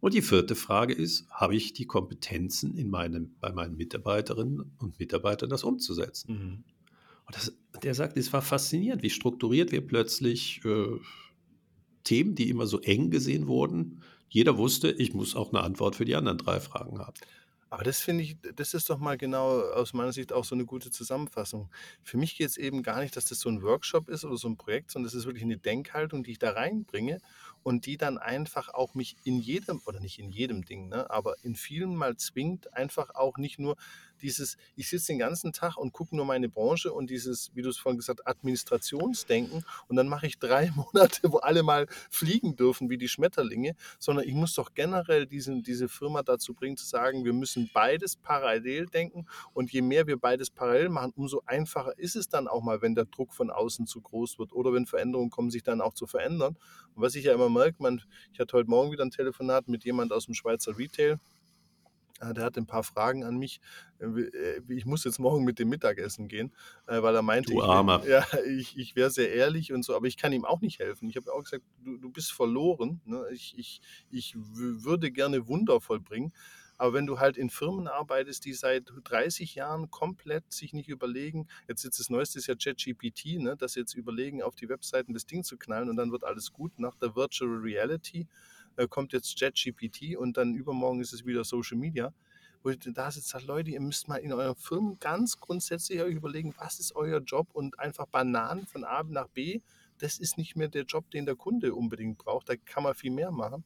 [0.00, 4.98] Und die vierte Frage ist, habe ich die Kompetenzen in meinem, bei meinen Mitarbeiterinnen und
[4.98, 6.32] Mitarbeitern, das umzusetzen?
[6.32, 6.64] Mhm.
[7.26, 7.52] Und das,
[7.82, 10.98] der sagt, es war faszinierend, wie strukturiert wir plötzlich äh,
[12.04, 14.02] Themen, die immer so eng gesehen wurden.
[14.28, 17.14] Jeder wusste, ich muss auch eine Antwort für die anderen drei Fragen haben.
[17.70, 20.64] Aber das finde ich, das ist doch mal genau aus meiner Sicht auch so eine
[20.64, 21.70] gute Zusammenfassung.
[22.02, 24.46] Für mich geht es eben gar nicht, dass das so ein Workshop ist oder so
[24.46, 27.18] ein Projekt, sondern das ist wirklich eine Denkhaltung, die ich da reinbringe
[27.64, 31.34] und die dann einfach auch mich in jedem, oder nicht in jedem Ding, ne, aber
[31.42, 33.76] in vielen mal zwingt, einfach auch nicht nur
[34.22, 37.70] dieses, ich sitze den ganzen Tag und gucke nur meine Branche und dieses, wie du
[37.70, 42.54] es vorhin gesagt hast, Administrationsdenken und dann mache ich drei Monate, wo alle mal fliegen
[42.54, 46.86] dürfen wie die Schmetterlinge, sondern ich muss doch generell diesen, diese Firma dazu bringen, zu
[46.86, 51.98] sagen, wir müssen beides parallel denken und je mehr wir beides parallel machen, umso einfacher
[51.98, 54.86] ist es dann auch mal, wenn der Druck von außen zu groß wird oder wenn
[54.86, 56.56] Veränderungen kommen, sich dann auch zu verändern.
[56.94, 59.84] Und was ich ja immer merke, man, ich hatte heute Morgen wieder ein Telefonat mit
[59.84, 61.18] jemand aus dem Schweizer Retail,
[62.20, 63.60] äh, der hatte ein paar Fragen an mich.
[63.98, 66.54] Äh, äh, Ich muss jetzt morgen mit dem Mittagessen gehen,
[66.86, 68.06] äh, weil er meinte, Du ich, Armer.
[68.06, 71.08] ja, ich, ich wäre sehr ehrlich und so, aber ich kann ihm auch nicht helfen.
[71.08, 73.00] Ich habe auch gesagt, du, du bist verloren.
[73.04, 73.26] Ne?
[73.32, 73.80] Ich, ich,
[74.10, 76.32] ich würde gerne Wunder vollbringen.
[76.76, 81.46] Aber wenn du halt in Firmen arbeitest, die seit 30 Jahren komplett sich nicht überlegen,
[81.68, 85.26] jetzt, jetzt das Neueste ist ja ChatGPT, ne, dass jetzt überlegen, auf die Webseiten das
[85.26, 86.78] Ding zu knallen und dann wird alles gut.
[86.78, 88.26] Nach der Virtual Reality
[88.76, 92.12] äh, kommt jetzt ChatGPT und dann übermorgen ist es wieder Social Media.
[92.62, 96.14] Wo ich da sitzt, sagt, Leute, ihr müsst mal in euren Firmen ganz grundsätzlich euch
[96.14, 99.60] überlegen, was ist euer Job und einfach Bananen von A nach B,
[99.98, 102.48] das ist nicht mehr der Job, den der Kunde unbedingt braucht.
[102.48, 103.64] Da kann man viel mehr machen.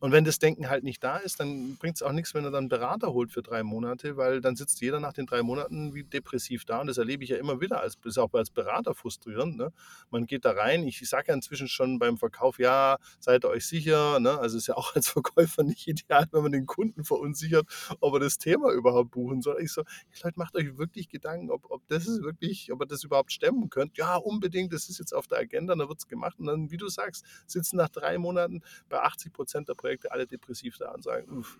[0.00, 2.52] Und wenn das Denken halt nicht da ist, dann bringt es auch nichts, wenn er
[2.52, 5.92] dann einen Berater holt für drei Monate, weil dann sitzt jeder nach den drei Monaten
[5.92, 6.80] wie depressiv da.
[6.80, 9.56] Und das erlebe ich ja immer wieder, als, ist auch als Berater frustrierend.
[9.56, 9.72] Ne?
[10.10, 13.66] Man geht da rein, ich, sage ja inzwischen schon beim Verkauf, ja, seid ihr euch
[13.66, 14.20] sicher.
[14.20, 14.38] Ne?
[14.38, 17.66] Also ist ja auch als Verkäufer nicht ideal, wenn man den Kunden verunsichert,
[17.98, 19.60] ob er das Thema überhaupt buchen soll.
[19.60, 19.82] Ich so,
[20.22, 23.68] Leute, macht euch wirklich Gedanken, ob, ob das ist wirklich, ob ihr das überhaupt stemmen
[23.68, 23.96] könnt.
[23.96, 26.38] Ja, unbedingt, das ist jetzt auf der Agenda, da wird es gemacht.
[26.38, 30.12] Und dann, wie du sagst, sitzen nach drei Monaten bei 80 Prozent der Projekte Projekte
[30.12, 31.58] alle depressiv da und sagen, uff.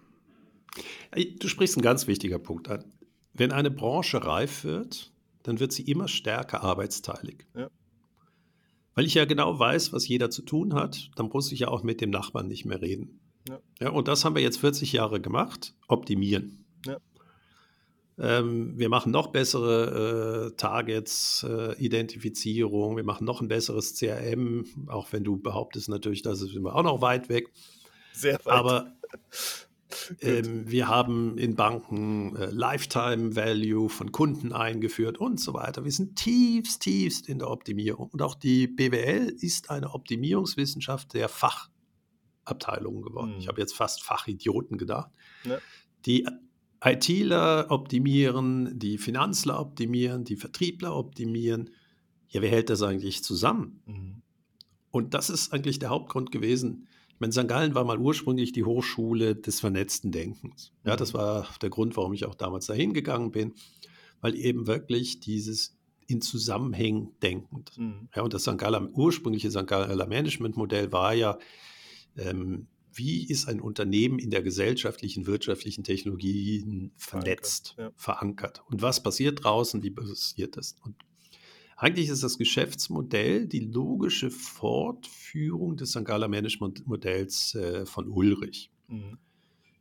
[1.41, 2.85] Du sprichst einen ganz wichtigen Punkt an.
[3.33, 5.13] Wenn eine Branche reif wird,
[5.45, 7.47] dann wird sie immer stärker arbeitsteilig.
[7.57, 7.71] Ja.
[8.95, 11.83] Weil ich ja genau weiß, was jeder zu tun hat, dann muss ich ja auch
[11.83, 13.21] mit dem Nachbarn nicht mehr reden.
[13.49, 13.61] Ja.
[13.81, 16.67] ja und das haben wir jetzt 40 Jahre gemacht, optimieren.
[16.85, 16.99] Ja.
[18.19, 24.67] Ähm, wir machen noch bessere äh, Targets, äh, Identifizierung, wir machen noch ein besseres CRM,
[24.89, 27.51] auch wenn du behauptest natürlich, das ist immer auch noch weit weg.
[28.19, 28.47] Sehr weit.
[28.47, 28.93] Aber
[30.21, 35.85] ähm, wir haben in Banken äh, Lifetime Value von Kunden eingeführt und so weiter.
[35.85, 38.09] Wir sind tiefst, tiefst in der Optimierung.
[38.09, 43.35] Und auch die BWL ist eine Optimierungswissenschaft der Fachabteilungen geworden.
[43.35, 43.39] Mhm.
[43.39, 45.11] Ich habe jetzt fast Fachidioten gedacht.
[45.45, 45.59] Ja.
[46.07, 46.27] Die
[46.85, 51.71] ITler optimieren, die Finanzler optimieren, die Vertriebler optimieren.
[52.29, 53.83] Ja, wer hält das eigentlich zusammen?
[53.87, 54.23] Mhm.
[54.91, 56.88] Und das ist eigentlich der Hauptgrund gewesen,
[57.21, 57.49] meine, St.
[57.49, 60.73] Gallen war mal ursprünglich die Hochschule des vernetzten Denkens.
[60.85, 61.19] Ja, das mhm.
[61.19, 63.55] war der Grund, warum ich auch damals dahin gegangen bin,
[64.21, 67.77] weil eben wirklich dieses in Zusammenhängen denkend.
[67.77, 68.09] Mhm.
[68.15, 68.59] Ja, und das St.
[68.59, 69.67] Galler, ursprüngliche St.
[69.67, 71.39] Galler Managementmodell war ja,
[72.17, 78.03] ähm, wie ist ein Unternehmen in der gesellschaftlichen, wirtschaftlichen Technologien vernetzt, verankert, ja.
[78.03, 78.63] verankert.
[78.69, 80.77] Und was passiert draußen, wie passiert das?
[80.83, 80.97] Und
[81.81, 86.05] eigentlich ist das Geschäftsmodell die logische Fortführung des St.
[86.05, 88.73] Galler Management-Modells äh, von Ulrich.
[88.89, 89.19] Mhm.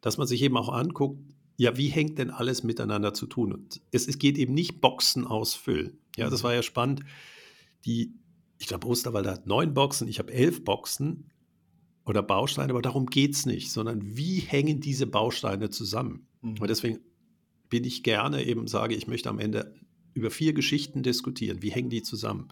[0.01, 1.19] Dass man sich eben auch anguckt,
[1.57, 3.51] ja, wie hängt denn alles miteinander zu tun?
[3.51, 5.97] Und es, es geht eben nicht Boxen ausfüllen.
[6.15, 6.45] Ja, das mhm.
[6.45, 7.01] war ja spannend.
[7.85, 8.13] Die,
[8.59, 11.31] ich glaube, Osterwalder hat neun Boxen, ich habe elf Boxen
[12.05, 16.27] oder Bausteine, aber darum geht es nicht, sondern wie hängen diese Bausteine zusammen?
[16.41, 16.57] Mhm.
[16.59, 16.99] Und deswegen
[17.69, 19.73] bin ich gerne eben, sage ich möchte am Ende
[20.17, 21.61] über vier Geschichten diskutieren.
[21.61, 22.49] Wie hängen die zusammen?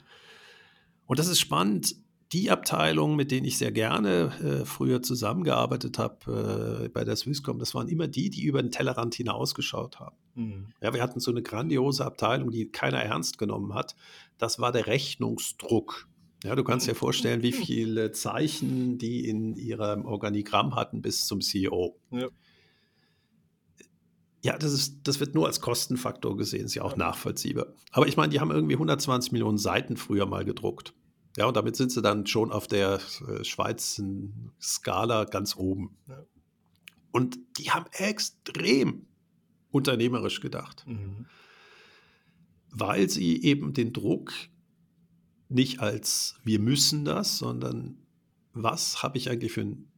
[1.06, 1.96] Und das ist spannend.
[2.32, 7.60] Die Abteilungen, mit denen ich sehr gerne äh, früher zusammengearbeitet habe äh, bei der Swisscom,
[7.60, 10.16] das waren immer die, die über den Tellerrand hinausgeschaut haben.
[10.34, 10.68] Mhm.
[10.82, 13.96] Ja, wir hatten so eine grandiose Abteilung, die keiner ernst genommen hat.
[14.38, 16.08] Das war der Rechnungsdruck.
[16.44, 21.42] Ja, du kannst dir vorstellen, wie viele Zeichen die in ihrem Organigramm hatten bis zum
[21.42, 21.96] CEO.
[22.12, 22.28] Ja.
[24.46, 26.98] Ja, das, ist, das wird nur als Kostenfaktor gesehen, ist ja auch ja.
[26.98, 27.74] nachvollziehbar.
[27.90, 30.94] Aber ich meine, die haben irgendwie 120 Millionen Seiten früher mal gedruckt.
[31.36, 34.04] Ja, und damit sind sie dann schon auf der äh, Schweizer
[34.62, 35.98] Skala ganz oben.
[36.08, 36.24] Ja.
[37.12, 39.08] Und die haben extrem
[39.72, 41.26] unternehmerisch gedacht, mhm.
[42.70, 44.32] weil sie eben den Druck
[45.50, 47.98] nicht als wir müssen das, sondern
[48.54, 49.92] was habe ich eigentlich für ein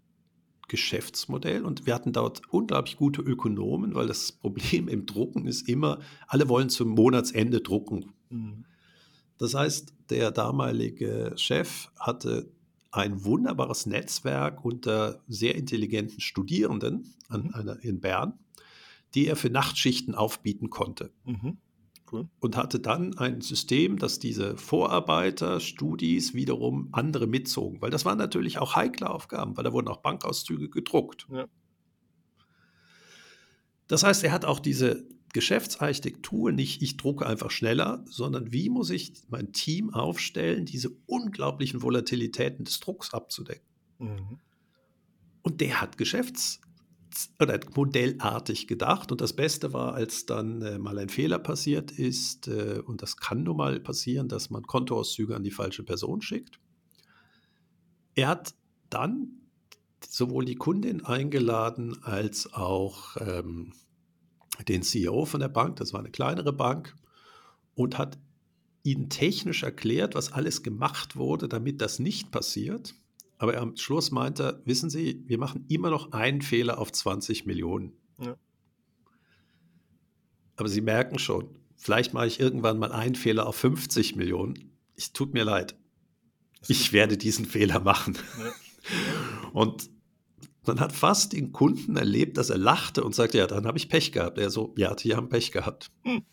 [0.67, 5.99] Geschäftsmodell und wir hatten dort unglaublich gute Ökonomen, weil das Problem im Drucken ist immer,
[6.27, 8.13] alle wollen zum Monatsende drucken.
[8.29, 8.65] Mhm.
[9.37, 12.51] Das heißt, der damalige Chef hatte
[12.91, 17.53] ein wunderbares Netzwerk unter sehr intelligenten Studierenden an, mhm.
[17.53, 18.33] einer, in Bern,
[19.13, 21.11] die er für Nachtschichten aufbieten konnte.
[21.25, 21.57] Mhm.
[22.09, 22.29] Cool.
[22.39, 28.17] Und hatte dann ein System, dass diese Vorarbeiter, Studis wiederum andere mitzogen, weil das waren
[28.17, 31.27] natürlich auch heikle Aufgaben, weil da wurden auch Bankauszüge gedruckt.
[31.31, 31.47] Ja.
[33.87, 38.89] Das heißt, er hat auch diese Geschäftsarchitektur nicht, ich drucke einfach schneller, sondern wie muss
[38.89, 43.67] ich mein Team aufstellen, diese unglaublichen Volatilitäten des Drucks abzudecken.
[43.99, 44.39] Mhm.
[45.41, 46.61] Und der hat Geschäfts
[47.39, 49.11] oder modellartig gedacht.
[49.11, 53.17] Und das Beste war, als dann äh, mal ein Fehler passiert ist, äh, und das
[53.17, 56.59] kann nun mal passieren, dass man Kontoauszüge an die falsche Person schickt.
[58.15, 58.53] Er hat
[58.89, 59.41] dann
[60.07, 63.73] sowohl die Kundin eingeladen als auch ähm,
[64.67, 66.95] den CEO von der Bank, das war eine kleinere Bank,
[67.75, 68.17] und hat
[68.83, 72.95] ihnen technisch erklärt, was alles gemacht wurde, damit das nicht passiert.
[73.37, 77.45] Aber am Schluss meinte er, wissen Sie, wir machen immer noch einen Fehler auf 20
[77.45, 77.93] Millionen.
[78.19, 78.35] Ja.
[80.55, 84.71] Aber Sie merken schon, vielleicht mache ich irgendwann mal einen Fehler auf 50 Millionen.
[84.95, 85.75] Es tut mir leid.
[86.67, 88.17] Ich werde diesen Fehler machen.
[88.39, 88.51] Ja.
[89.53, 89.89] Und
[90.65, 93.87] man hat fast den Kunden erlebt, dass er lachte und sagte, ja, dann habe ich
[93.87, 94.37] Pech gehabt.
[94.37, 95.91] Er so, ja, die haben Pech gehabt.
[96.03, 96.23] Hm.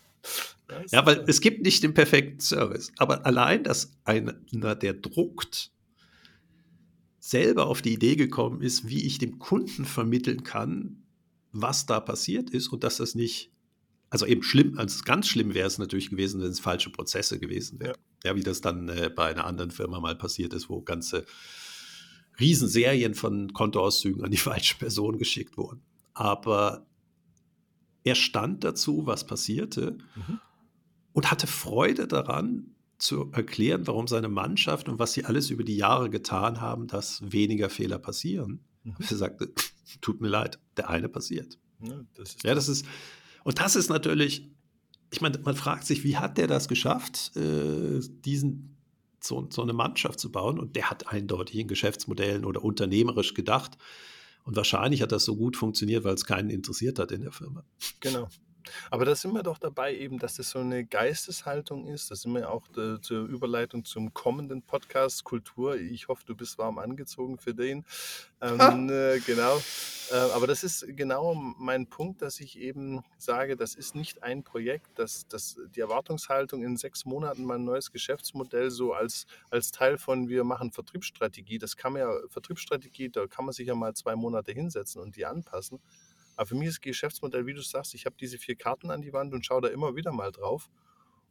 [0.90, 2.90] Ja, weil es gibt nicht den perfekten Service.
[2.96, 4.34] Aber allein, dass einer,
[4.74, 5.70] der druckt,
[7.24, 11.04] selber auf die Idee gekommen ist, wie ich dem Kunden vermitteln kann,
[11.52, 13.50] was da passiert ist und dass das nicht,
[14.10, 17.80] also eben schlimm, also ganz schlimm wäre es natürlich gewesen, wenn es falsche Prozesse gewesen
[17.80, 17.96] wären.
[18.24, 18.32] Ja.
[18.32, 21.24] ja, wie das dann äh, bei einer anderen Firma mal passiert ist, wo ganze
[22.38, 25.80] Riesenserien von Kontoauszügen an die falsche Person geschickt wurden.
[26.12, 26.86] Aber
[28.02, 30.40] er stand dazu, was passierte mhm.
[31.14, 35.76] und hatte Freude daran, zu erklären, warum seine Mannschaft und was sie alles über die
[35.76, 38.64] Jahre getan haben, dass weniger Fehler passieren.
[38.84, 38.94] Mhm.
[38.98, 39.52] Er sagte,
[40.00, 41.58] tut mir leid, der eine passiert.
[41.80, 42.86] Ja, das ist, ja, das ist
[43.44, 44.50] und das ist natürlich,
[45.12, 48.76] ich meine, man fragt sich, wie hat der das geschafft, äh, diesen,
[49.22, 50.58] so, so, eine Mannschaft zu bauen?
[50.58, 53.78] Und der hat eindeutig in Geschäftsmodellen oder unternehmerisch gedacht.
[54.44, 57.64] Und wahrscheinlich hat das so gut funktioniert, weil es keinen interessiert hat in der Firma.
[58.00, 58.28] Genau.
[58.90, 62.10] Aber da sind wir doch dabei eben, dass das so eine Geisteshaltung ist.
[62.10, 65.76] Da sind wir auch äh, zur Überleitung zum kommenden Podcast Kultur.
[65.76, 67.84] Ich hoffe, du bist warm angezogen für den.
[68.40, 69.60] Ähm, äh, genau.
[70.10, 74.42] Äh, aber das ist genau mein Punkt, dass ich eben sage, das ist nicht ein
[74.42, 79.70] Projekt, dass, dass die Erwartungshaltung in sechs Monaten mal ein neues Geschäftsmodell so als, als
[79.70, 83.74] Teil von wir machen Vertriebsstrategie, das kann man ja, Vertriebsstrategie, da kann man sich ja
[83.74, 85.80] mal zwei Monate hinsetzen und die anpassen.
[86.36, 89.12] Aber für mich ist Geschäftsmodell, wie du sagst, ich habe diese vier Karten an die
[89.12, 90.68] Wand und schaue da immer wieder mal drauf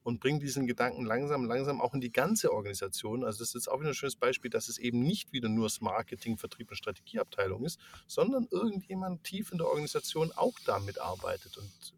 [0.03, 3.23] und bringe diesen Gedanken langsam, langsam auch in die ganze Organisation.
[3.23, 5.65] Also das ist jetzt auch wieder ein schönes Beispiel, dass es eben nicht wieder nur
[5.65, 11.57] das Marketing, Vertrieb und Strategieabteilung ist, sondern irgendjemand tief in der Organisation auch damit arbeitet.
[11.57, 11.93] Und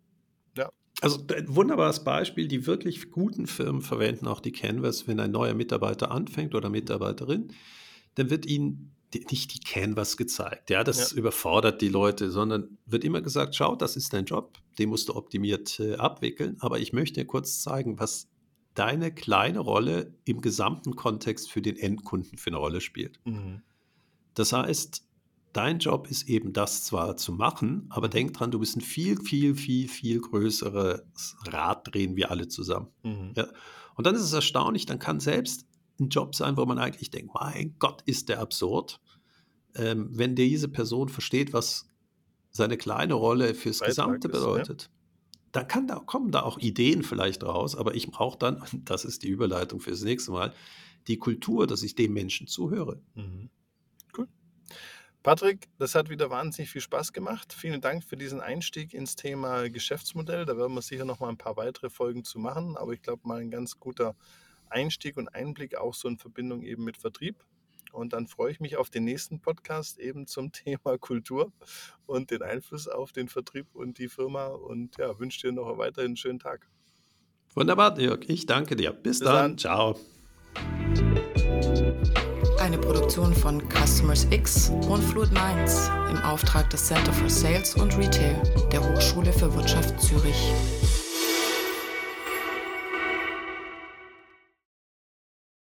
[0.56, 0.72] ja.
[1.02, 5.56] Also ein wunderbares Beispiel, die wirklich guten Firmen verwenden auch die Canvas, wenn ein neuer
[5.56, 7.54] Mitarbeiter anfängt oder Mitarbeiterin,
[8.16, 8.95] dann wird ihnen
[9.30, 10.70] nicht die Canvas gezeigt.
[10.70, 11.18] Ja, das ja.
[11.18, 15.16] überfordert die Leute, sondern wird immer gesagt, schau, das ist dein Job, den musst du
[15.16, 16.58] optimiert äh, abwickeln.
[16.60, 18.28] Aber ich möchte dir kurz zeigen, was
[18.74, 23.20] deine kleine Rolle im gesamten Kontext für den Endkunden für eine Rolle spielt.
[23.26, 23.62] Mhm.
[24.34, 25.08] Das heißt,
[25.54, 29.20] dein Job ist eben das zwar zu machen, aber denk dran, du bist ein viel,
[29.22, 32.90] viel, viel, viel größeres Rad drehen wir alle zusammen.
[33.04, 33.32] Mhm.
[33.36, 33.48] Ja.
[33.96, 35.66] Und dann ist es erstaunlich, dann kann selbst
[36.00, 39.00] ein Job sein, wo man eigentlich denkt, mein Gott, ist der absurd.
[39.76, 41.90] Ähm, wenn diese Person versteht, was
[42.52, 45.50] seine kleine Rolle fürs Beitrag Gesamte bedeutet, ist, ja.
[45.52, 49.24] dann kann da, kommen da auch Ideen vielleicht raus, aber ich brauche dann, das ist
[49.24, 50.54] die Überleitung fürs nächste Mal,
[51.08, 53.02] die Kultur, dass ich dem Menschen zuhöre.
[53.16, 53.50] Mhm.
[54.18, 54.28] Cool.
[55.22, 57.54] Patrick, das hat wieder wahnsinnig viel Spaß gemacht.
[57.54, 60.46] Vielen Dank für diesen Einstieg ins Thema Geschäftsmodell.
[60.46, 63.28] Da werden wir sicher noch mal ein paar weitere Folgen zu machen, aber ich glaube
[63.28, 64.16] mal ein ganz guter
[64.70, 67.44] Einstieg und Einblick auch so in Verbindung eben mit Vertrieb.
[67.96, 71.52] Und dann freue ich mich auf den nächsten Podcast eben zum Thema Kultur
[72.06, 74.48] und den Einfluss auf den Vertrieb und die Firma.
[74.48, 76.68] Und ja, wünsche dir noch weiterhin einen schönen Tag.
[77.54, 78.30] Wunderbar, Dirk.
[78.30, 78.92] Ich danke dir.
[78.92, 79.36] Bis, Bis dann.
[79.36, 79.58] dann.
[79.58, 79.98] Ciao.
[82.60, 87.98] Eine Produktion von Customers X und Fluid Minds im Auftrag des Center for Sales und
[87.98, 88.42] Retail
[88.72, 90.52] der Hochschule für Wirtschaft Zürich.